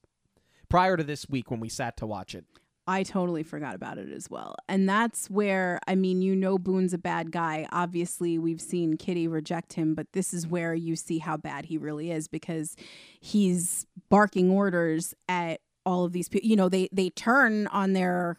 [0.68, 2.44] prior to this week when we sat to watch it.
[2.86, 4.56] I totally forgot about it as well.
[4.68, 7.66] And that's where, I mean, you know, Boone's a bad guy.
[7.70, 11.78] Obviously, we've seen Kitty reject him, but this is where you see how bad he
[11.78, 12.74] really is because
[13.20, 16.48] he's barking orders at all of these people.
[16.48, 18.38] You know, they they turn on their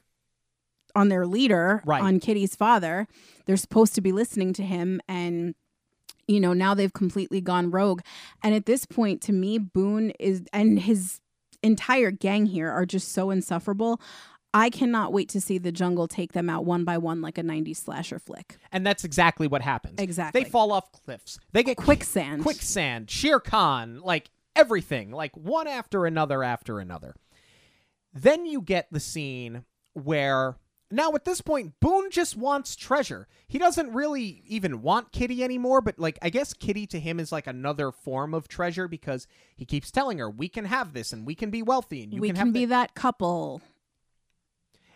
[0.95, 2.03] on their leader, Right.
[2.03, 3.07] on Kitty's father.
[3.45, 5.55] They're supposed to be listening to him and
[6.27, 8.01] you know, now they've completely gone rogue.
[8.41, 11.19] And at this point, to me, Boone is and his
[11.61, 14.01] entire gang here are just so insufferable.
[14.53, 17.41] I cannot wait to see the jungle take them out one by one like a
[17.41, 18.57] 90s slasher flick.
[18.71, 19.99] And that's exactly what happens.
[19.99, 20.43] Exactly.
[20.43, 21.39] They fall off cliffs.
[21.53, 22.43] They get Quicksand.
[22.43, 27.15] quicksand, Shere Khan, like everything, like one after another after another.
[28.13, 29.63] Then you get the scene
[29.93, 30.55] where
[30.93, 33.27] now at this point Boone just wants treasure.
[33.47, 37.31] He doesn't really even want Kitty anymore, but like I guess Kitty to him is
[37.31, 41.25] like another form of treasure because he keeps telling her we can have this and
[41.25, 43.61] we can be wealthy and you we can, can, have be thi-" that couple.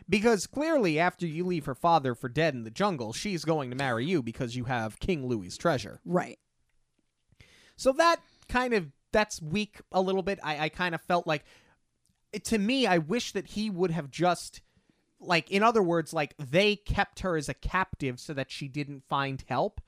[0.09, 3.75] because clearly after you leave her father for dead in the jungle, she's going to
[3.75, 5.99] marry you because you have King Louie's treasure.
[6.05, 6.39] Right.
[7.75, 8.17] So that
[8.47, 10.39] kind of that's weak a little bit.
[10.43, 11.45] I, I kind of felt like
[12.43, 14.61] to me, I wish that he would have just
[15.19, 19.03] like in other words, like they kept her as a captive so that she didn't
[19.07, 19.81] find help.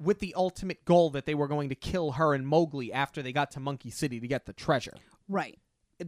[0.00, 3.32] With the ultimate goal that they were going to kill her and Mowgli after they
[3.32, 4.94] got to Monkey City to get the treasure.
[5.28, 5.60] Right.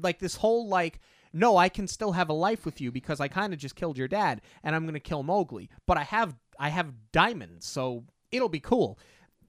[0.02, 0.98] Like this whole like,
[1.32, 3.96] no, I can still have a life with you because I kind of just killed
[3.96, 8.04] your dad and I'm going to kill Mowgli, but I have I have diamonds, so
[8.32, 8.98] it'll be cool.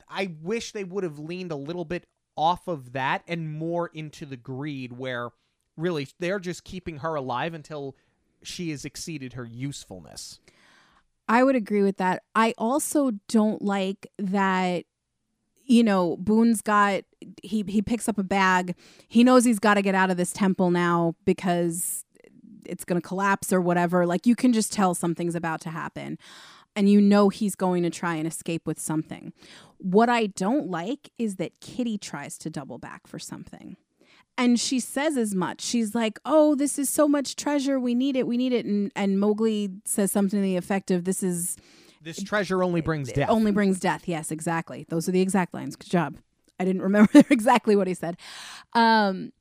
[0.07, 2.05] I wish they would have leaned a little bit
[2.35, 5.29] off of that and more into the greed where
[5.77, 7.95] really they're just keeping her alive until
[8.45, 10.39] she has exceeded her usefulness.
[11.27, 12.23] I would agree with that.
[12.35, 14.85] I also don't like that
[15.67, 17.03] you know, Boone's got
[17.41, 18.75] he he picks up a bag.
[19.07, 22.05] He knows he's got to get out of this temple now because
[22.65, 24.05] it's going to collapse or whatever.
[24.05, 26.17] Like you can just tell something's about to happen.
[26.75, 29.33] And you know he's going to try and escape with something.
[29.77, 33.77] What I don't like is that Kitty tries to double back for something.
[34.37, 35.61] And she says as much.
[35.61, 37.79] She's like, "Oh, this is so much treasure.
[37.79, 38.27] We need it.
[38.27, 41.55] We need it." And and Mowgli says something to the effect of, "This is
[42.01, 43.29] This treasure only brings death.
[43.29, 44.07] only brings death.
[44.07, 44.85] Yes, exactly.
[44.89, 45.75] Those are the exact lines.
[45.75, 46.17] Good job.
[46.59, 48.17] I didn't remember exactly what he said.
[48.73, 49.31] Um,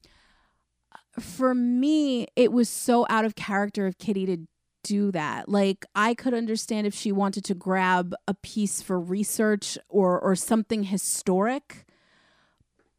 [1.20, 4.38] for me, it was so out of character of Kitty to
[4.82, 5.48] do that.
[5.48, 10.34] Like I could understand if she wanted to grab a piece for research or or
[10.36, 11.84] something historic.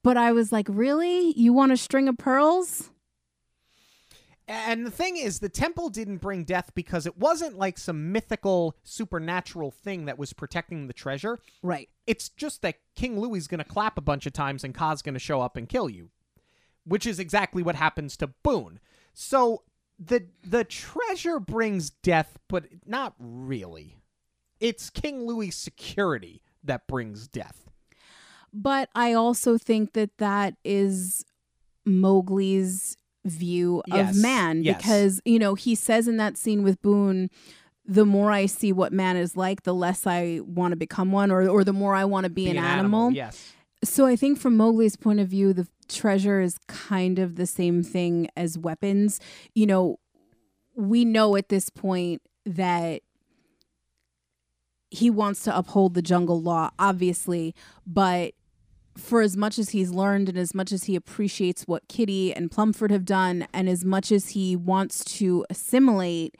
[0.05, 1.31] But I was like, "Really?
[1.31, 2.91] You want a string of pearls?"
[4.47, 8.75] And the thing is, the temple didn't bring death because it wasn't like some mythical,
[8.83, 11.39] supernatural thing that was protecting the treasure.
[11.63, 11.89] Right.
[12.05, 15.01] It's just that King Louie is going to clap a bunch of times and Kaa's
[15.01, 16.11] going to show up and kill you,
[16.83, 18.79] which is exactly what happens to Boone.
[19.15, 19.63] So
[19.97, 23.97] the the treasure brings death, but not really.
[24.59, 27.71] It's King Louie's security that brings death.
[28.57, 31.25] But I also think that that is
[31.85, 32.95] Mowgli's
[33.25, 34.77] view Yes, of man yes.
[34.77, 37.29] because, you know, he says in that scene with Boone,
[37.85, 41.31] the more I see what man is like, the less I want to become one
[41.31, 43.11] or or the more I want to be, Be an, animal.
[43.11, 43.51] Yes.
[43.83, 47.83] So I think from Mowgli's point of view, the treasure is kind of the same
[47.83, 49.19] thing as weapons.
[49.53, 49.99] You know,
[50.75, 53.01] we know at this point that
[54.89, 57.53] he wants to uphold the jungle law, obviously,
[57.85, 58.33] but
[58.97, 62.49] for as much as he's learned and as much as he appreciates what Kitty and
[62.49, 66.35] Plumford have done, and as much as he wants to assimilate,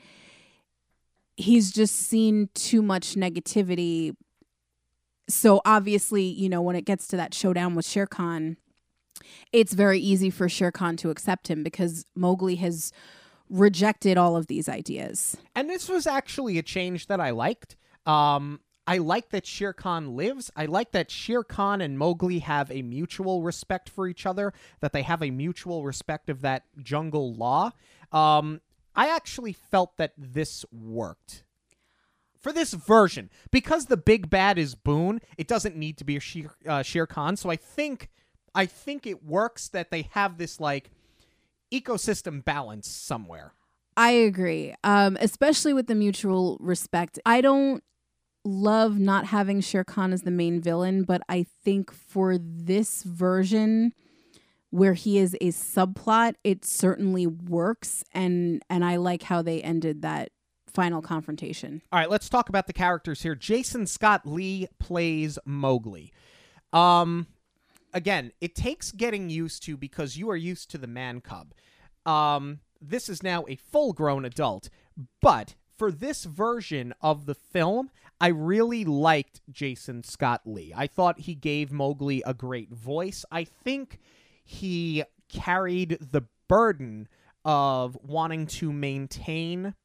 [1.37, 4.15] he's just seen too much negativity.
[5.27, 8.57] So obviously, you know, when it gets to that showdown with Shere Khan,
[9.51, 12.91] it's very easy for Shere Khan to accept him because Mowgli has
[13.49, 15.37] rejected all of these ideas.
[15.55, 17.75] And this was actually a change that I liked.
[18.05, 20.51] Um, I like that Shere Khan lives.
[20.55, 24.93] I like that Shere Khan and Mowgli have a mutual respect for each other, that
[24.93, 27.71] they have a mutual respect of that jungle law.
[28.11, 28.61] Um,
[28.95, 31.43] I actually felt that this worked.
[32.39, 36.19] For this version, because the big bad is Boone, it doesn't need to be a
[36.19, 37.37] Shere, uh, Shere Khan.
[37.37, 38.09] So I think,
[38.53, 40.91] I think it works that they have this like
[41.73, 43.53] ecosystem balance somewhere.
[43.97, 47.17] I agree, um, especially with the mutual respect.
[47.25, 47.83] I don't
[48.45, 53.93] love not having Shere Khan as the main villain, but I think for this version
[54.69, 60.01] where he is a subplot, it certainly works and and I like how they ended
[60.03, 60.29] that
[60.67, 61.81] final confrontation.
[61.91, 63.35] All right, let's talk about the characters here.
[63.35, 66.11] Jason Scott Lee plays Mowgli.
[66.73, 67.27] Um,
[67.93, 71.53] again, it takes getting used to because you are used to the man cub.
[72.05, 74.69] Um, this is now a full-grown adult,
[75.21, 77.89] but for this version of the film,
[78.19, 80.73] I really liked Jason Scott Lee.
[80.75, 83.25] I thought he gave Mowgli a great voice.
[83.31, 83.99] I think
[84.43, 87.07] he carried the burden
[87.43, 89.75] of wanting to maintain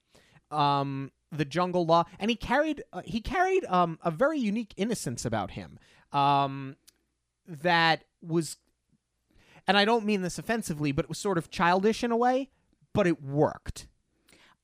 [0.51, 5.25] um, the jungle law, and he carried uh, he carried um, a very unique innocence
[5.25, 5.79] about him
[6.13, 6.77] um,
[7.47, 8.57] that was,
[9.67, 12.51] and I don't mean this offensively, but it was sort of childish in a way,
[12.93, 13.87] but it worked.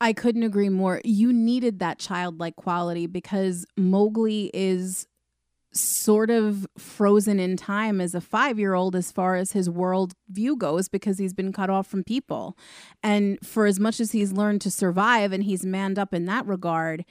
[0.00, 1.00] I couldn't agree more.
[1.04, 5.06] You needed that childlike quality because Mowgli is
[5.72, 10.14] sort of frozen in time as a five year old as far as his world
[10.28, 12.56] view goes because he's been cut off from people.
[13.02, 16.46] And for as much as he's learned to survive and he's manned up in that
[16.46, 17.04] regard,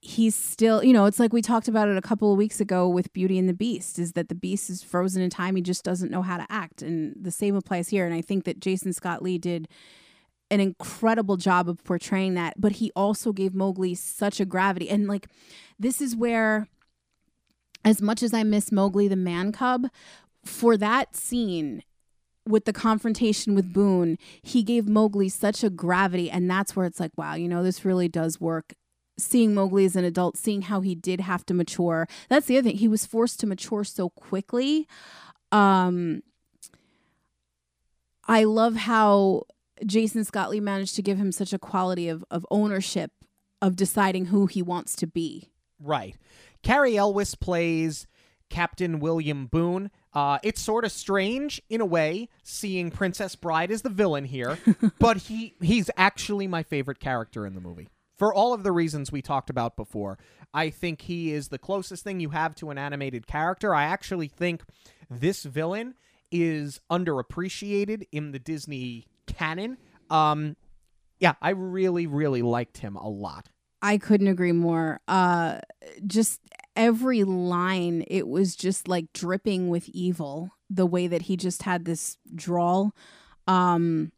[0.00, 2.88] he's still, you know, it's like we talked about it a couple of weeks ago
[2.88, 5.56] with Beauty and the Beast is that the beast is frozen in time.
[5.56, 6.82] He just doesn't know how to act.
[6.82, 8.06] And the same applies here.
[8.06, 9.68] And I think that Jason Scott Lee did
[10.50, 14.88] an incredible job of portraying that, but he also gave Mowgli such a gravity.
[14.88, 15.26] And like,
[15.78, 16.68] this is where,
[17.84, 19.88] as much as I miss Mowgli the man cub,
[20.44, 21.82] for that scene
[22.46, 26.30] with the confrontation with Boone, he gave Mowgli such a gravity.
[26.30, 28.74] And that's where it's like, wow, you know, this really does work.
[29.18, 32.06] Seeing Mowgli as an adult, seeing how he did have to mature.
[32.28, 32.76] That's the other thing.
[32.76, 34.86] He was forced to mature so quickly.
[35.50, 36.22] Um,
[38.28, 39.44] I love how
[39.84, 43.12] Jason Scott Lee managed to give him such a quality of, of ownership
[43.60, 45.50] of deciding who he wants to be.
[45.80, 46.16] Right.
[46.62, 48.06] Cary Elwes plays
[48.48, 49.90] Captain William Boone.
[50.12, 54.58] Uh, it's sort of strange in a way seeing Princess Bride as the villain here,
[54.98, 57.88] but he he's actually my favorite character in the movie.
[58.16, 60.18] For all of the reasons we talked about before,
[60.54, 63.74] I think he is the closest thing you have to an animated character.
[63.74, 64.62] I actually think
[65.10, 65.94] this villain
[66.32, 69.78] is underappreciated in the Disney canon.
[70.10, 70.56] Um,
[71.18, 73.48] yeah, I really, really liked him a lot.
[73.82, 75.00] I couldn't agree more.
[75.06, 75.60] Uh,
[76.06, 76.40] just
[76.74, 80.50] every line, it was just like dripping with evil.
[80.68, 82.92] The way that he just had this drawl.
[83.46, 84.10] Um,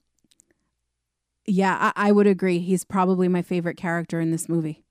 [1.47, 2.61] yeah, I, I would agree.
[2.61, 4.85] He's probably my favorite character in this movie.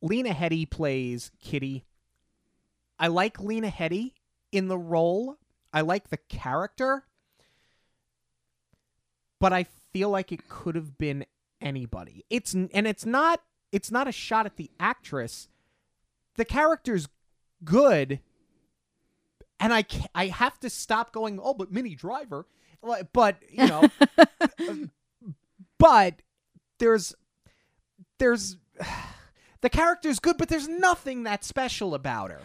[0.00, 1.84] Lena Headey plays Kitty.
[2.98, 4.12] I like Lena Headey
[4.50, 5.36] in the role.
[5.72, 7.04] I like the character.
[9.42, 11.26] But I feel like it could have been
[11.60, 12.24] anybody.
[12.30, 15.48] It's and it's not it's not a shot at the actress.
[16.36, 17.08] The character's
[17.64, 18.20] good,
[19.58, 19.84] and I
[20.14, 21.40] I have to stop going.
[21.42, 22.46] Oh, but Minnie Driver,
[23.12, 23.88] but you know,
[25.78, 26.22] but
[26.78, 27.12] there's
[28.20, 28.58] there's
[29.60, 32.42] the character's good, but there's nothing that special about her.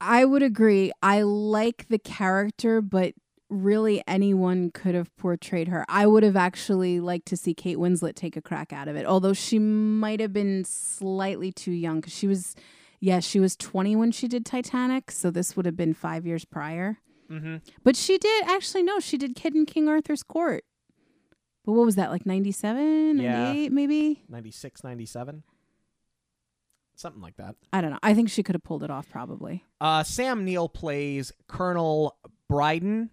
[0.00, 0.92] I would agree.
[1.02, 3.14] I like the character, but
[3.50, 5.84] really anyone could have portrayed her.
[5.88, 9.06] I would have actually liked to see Kate Winslet take a crack out of it,
[9.06, 12.54] although she might have been slightly too young because she was,
[13.00, 16.44] yeah, she was 20 when she did Titanic, so this would have been five years
[16.44, 16.98] prior.
[17.30, 17.56] Mm-hmm.
[17.84, 20.64] But she did actually no, she did Kid in King Arthur's Court.
[21.64, 23.44] But what was that like 97, Yeah.
[23.44, 24.22] 98 maybe?
[24.28, 25.42] 96, 97?
[26.96, 27.54] Something like that.
[27.72, 27.98] I don't know.
[28.02, 29.64] I think she could have pulled it off probably.
[29.80, 32.16] Uh, Sam Neill plays Colonel
[32.48, 33.10] Brydon.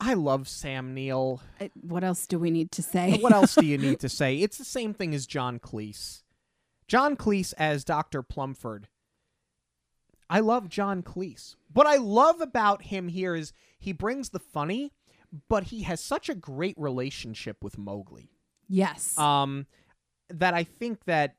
[0.00, 1.40] I love Sam Neill.
[1.60, 3.18] I, what else do we need to say?
[3.20, 4.36] what else do you need to say?
[4.38, 6.22] It's the same thing as John Cleese.
[6.88, 8.22] John Cleese as Dr.
[8.22, 8.88] Plumford.
[10.28, 11.54] I love John Cleese.
[11.72, 14.92] What I love about him here is he brings the funny,
[15.48, 18.30] but he has such a great relationship with Mowgli.
[18.68, 19.16] yes.
[19.18, 19.66] Um,
[20.30, 21.36] that I think that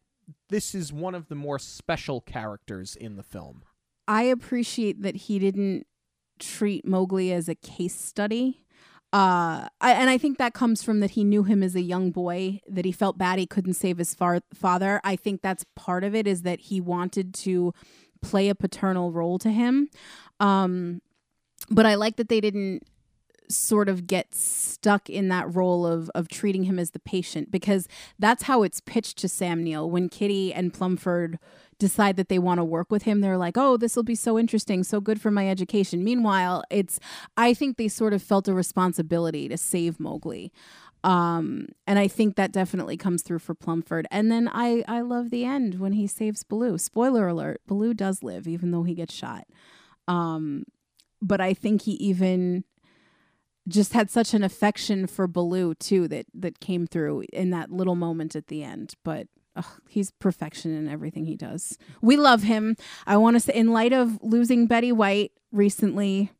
[0.49, 3.63] this is one of the more special characters in the film.
[4.07, 5.87] I appreciate that he didn't
[6.39, 8.61] treat Mowgli as a case study.
[9.13, 12.11] Uh, I, and I think that comes from that he knew him as a young
[12.11, 14.99] boy, that he felt bad he couldn't save his far- father.
[15.03, 17.73] I think that's part of it is that he wanted to
[18.21, 19.89] play a paternal role to him.
[20.39, 21.01] Um,
[21.69, 22.83] but I like that they didn't
[23.49, 27.87] sort of get stuck in that role of of treating him as the patient because
[28.17, 31.37] that's how it's pitched to Sam Neill when Kitty and Plumford
[31.77, 34.39] decide that they want to work with him they're like oh this will be so
[34.39, 36.03] interesting so good for my education.
[36.03, 36.99] Meanwhile it's
[37.37, 40.51] I think they sort of felt a responsibility to save Mowgli.
[41.03, 44.07] Um and I think that definitely comes through for Plumford.
[44.11, 46.77] And then I I love the end when he saves Baloo.
[46.77, 49.45] Spoiler alert Baloo does live even though he gets shot.
[50.07, 50.65] Um
[51.21, 52.63] but I think he even
[53.67, 57.95] just had such an affection for Baloo too that that came through in that little
[57.95, 58.93] moment at the end.
[59.03, 61.77] But ugh, he's perfection in everything he does.
[62.01, 62.75] We love him.
[63.05, 66.31] I want to say, in light of losing Betty White recently,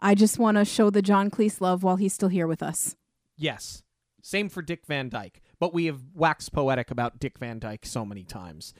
[0.00, 2.96] I just want to show the John Cleese love while he's still here with us.
[3.36, 3.82] Yes.
[4.22, 8.04] Same for Dick Van Dyke, but we have waxed poetic about Dick Van Dyke so
[8.04, 8.74] many times.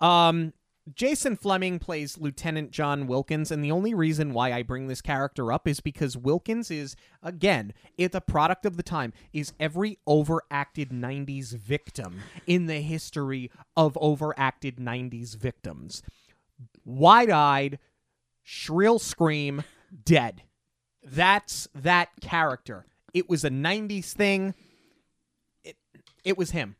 [0.00, 0.52] Um,
[0.94, 5.52] Jason Flemyng plays Lieutenant John Wilkins, and the only reason why I bring this character
[5.52, 10.90] up is because Wilkins is, again, it's a product of the time, is every overacted
[10.90, 16.02] 90s victim in the history of overacted 90s victims.
[16.84, 17.78] Wide eyed,
[18.42, 19.64] shrill scream,
[20.04, 20.42] dead.
[21.02, 22.86] That's that character.
[23.14, 24.54] It was a 90s thing.
[25.64, 25.76] It,
[26.24, 26.76] it was him.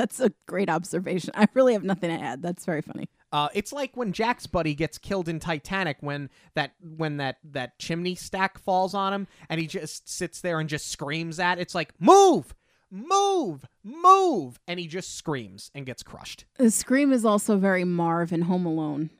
[0.00, 1.30] That's a great observation.
[1.34, 2.40] I really have nothing to add.
[2.40, 3.10] That's very funny.
[3.32, 7.78] Uh, it's like when Jack's buddy gets killed in Titanic when that when that that
[7.78, 11.58] chimney stack falls on him and he just sits there and just screams at.
[11.58, 12.54] It's like move,
[12.90, 16.46] move, move, and he just screams and gets crushed.
[16.56, 19.10] The scream is also very Marv in Home Alone.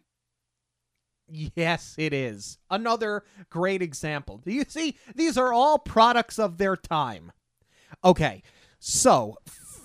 [1.28, 4.38] Yes, it is another great example.
[4.38, 4.96] Do you see?
[5.14, 7.32] These are all products of their time.
[8.02, 8.42] Okay,
[8.78, 9.36] so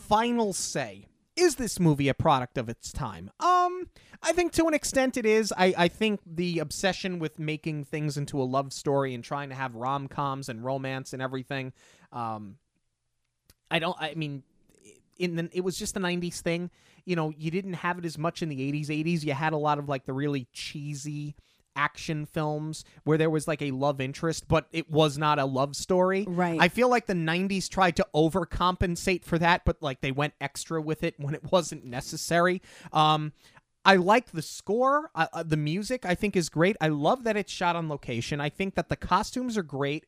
[0.07, 1.07] final say.
[1.35, 3.29] Is this movie a product of its time?
[3.41, 3.89] Um,
[4.23, 5.53] I think to an extent it is.
[5.57, 9.55] I, I think the obsession with making things into a love story and trying to
[9.55, 11.73] have rom coms and romance and everything.
[12.13, 12.55] Um,
[13.69, 13.97] I don't.
[13.99, 14.43] I mean,
[15.17, 16.71] in the it was just the '90s thing.
[17.03, 18.87] You know, you didn't have it as much in the '80s.
[18.87, 21.35] '80s, you had a lot of like the really cheesy
[21.75, 25.75] action films where there was like a love interest, but it was not a love
[25.75, 26.25] story.
[26.27, 26.59] Right.
[26.59, 30.81] I feel like the 90s tried to overcompensate for that, but like they went extra
[30.81, 32.61] with it when it wasn't necessary.
[32.93, 33.33] Um,
[33.85, 35.11] I like the score.
[35.13, 36.75] Uh, the music, I think, is great.
[36.81, 38.41] I love that it's shot on location.
[38.41, 40.05] I think that the costumes are great.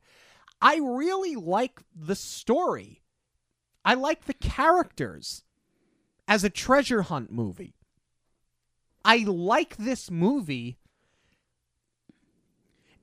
[0.62, 3.04] I really like the story.
[3.86, 5.44] I like the characters
[6.28, 7.76] as a treasure hunt movie.
[9.06, 10.78] I like this movie.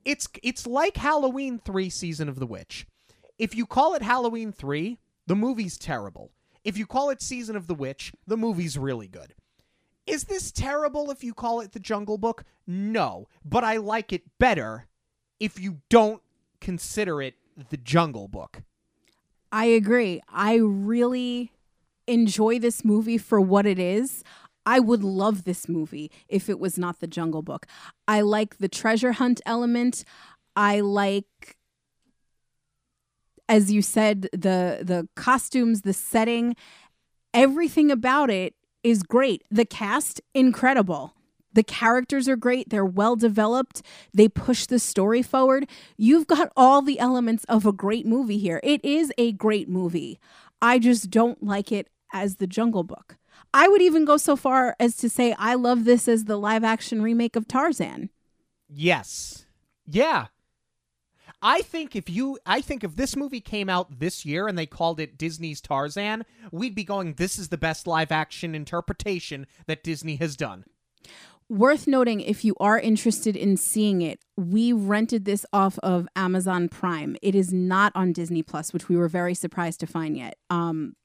[0.05, 2.87] It's it's like Halloween 3 Season of the Witch.
[3.37, 6.31] If you call it Halloween 3, the movie's terrible.
[6.63, 9.33] If you call it Season of the Witch, the movie's really good.
[10.05, 12.43] Is this terrible if you call it The Jungle Book?
[12.67, 14.87] No, but I like it better
[15.39, 16.21] if you don't
[16.61, 17.35] consider it
[17.69, 18.61] The Jungle Book.
[19.51, 20.21] I agree.
[20.29, 21.51] I really
[22.07, 24.23] enjoy this movie for what it is.
[24.65, 27.65] I would love this movie if it was not the Jungle Book.
[28.07, 30.03] I like the treasure hunt element.
[30.55, 31.57] I like
[33.47, 36.55] as you said, the the costumes, the setting,
[37.33, 39.43] everything about it is great.
[39.51, 41.13] The cast, incredible.
[41.53, 42.69] The characters are great.
[42.69, 43.81] They're well developed.
[44.13, 45.69] They push the story forward.
[45.95, 48.59] You've got all the elements of a great movie here.
[48.61, 50.19] It is a great movie.
[50.61, 53.17] I just don't like it as the Jungle Book.
[53.55, 56.65] I would even go so far as to say I love this as the live
[56.65, 58.09] action remake of Tarzan.
[58.67, 59.45] Yes.
[59.85, 60.27] Yeah.
[61.41, 64.65] I think if you I think if this movie came out this year and they
[64.65, 69.85] called it Disney's Tarzan, we'd be going this is the best live action interpretation that
[69.85, 70.65] Disney has done.
[71.47, 76.67] Worth noting if you are interested in seeing it, we rented this off of Amazon
[76.67, 77.15] Prime.
[77.21, 80.37] It is not on Disney Plus, which we were very surprised to find yet.
[80.49, 80.97] Um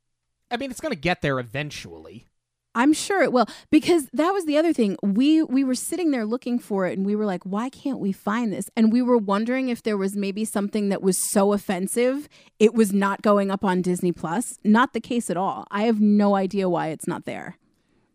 [0.51, 2.27] I mean, it's going to get there eventually.
[2.75, 4.97] I'm sure it will because that was the other thing.
[5.03, 8.13] We we were sitting there looking for it and we were like, why can't we
[8.13, 8.71] find this?
[8.77, 12.93] And we were wondering if there was maybe something that was so offensive it was
[12.93, 14.59] not going up on Disney Plus.
[14.63, 15.67] Not the case at all.
[15.71, 17.57] I have no idea why it's not there.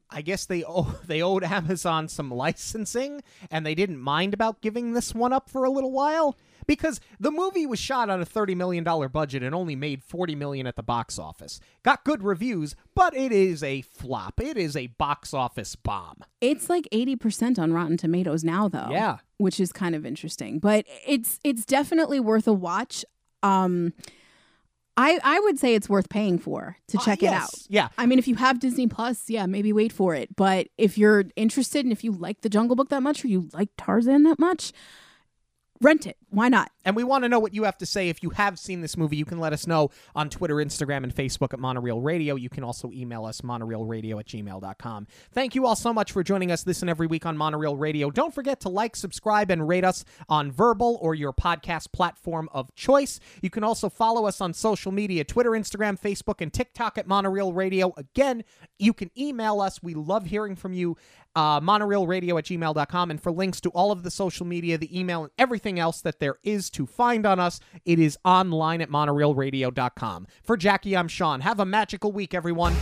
[0.10, 4.94] I guess they owe, they owed Amazon some licensing and they didn't mind about giving
[4.94, 6.38] this one up for a little while
[6.68, 10.68] because the movie was shot on a $30 million budget and only made 40 million
[10.68, 11.60] at the box office.
[11.84, 14.40] Got good reviews, but it is a flop.
[14.42, 16.24] It is a box office bomb.
[16.42, 18.90] It's like 80% on Rotten Tomatoes now though.
[18.90, 19.18] Yeah.
[19.38, 20.60] Which is kind of interesting.
[20.60, 23.06] But it's it's definitely worth a watch.
[23.44, 23.94] Um
[24.98, 27.50] I, I would say it's worth paying for to check uh, it out.
[27.68, 27.90] Yeah.
[27.98, 30.36] I mean, if you have Disney Plus, yeah, maybe wait for it.
[30.36, 33.50] But if you're interested and if you like the Jungle Book that much or you
[33.54, 34.72] like Tarzan that much,
[35.82, 36.18] rent it.
[36.30, 36.72] Why not?
[36.84, 38.10] And we want to know what you have to say.
[38.10, 41.16] If you have seen this movie, you can let us know on Twitter, Instagram, and
[41.16, 42.36] Facebook at Monorail Radio.
[42.36, 45.08] You can also email us, monorailradio at gmail.com.
[45.32, 48.10] Thank you all so much for joining us this and every week on Monorail Radio.
[48.12, 52.74] Don't forget to like, subscribe, and rate us on Verbal or your podcast platform of
[52.76, 53.20] choice.
[53.42, 57.54] You can also follow us on social media Twitter, Instagram, Facebook, and TikTok at Monorail
[57.54, 57.94] Radio.
[57.98, 58.44] Again,
[58.78, 59.82] you can email us.
[59.82, 60.98] We love hearing from you.
[61.36, 63.12] Uh, monorailradio at gmail.com.
[63.12, 66.20] And for links to all of the social media, the email, and everything else that
[66.20, 70.28] there is to find on us, it is online at monorailradio.com.
[70.44, 71.42] For Jackie, I'm Sean.
[71.42, 72.74] Have a magical week, everyone.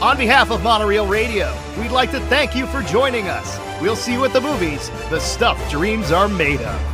[0.00, 3.58] On behalf of Monorail Radio, we'd like to thank you for joining us.
[3.80, 6.93] We'll see you at the movies, the stuff dreams are made of.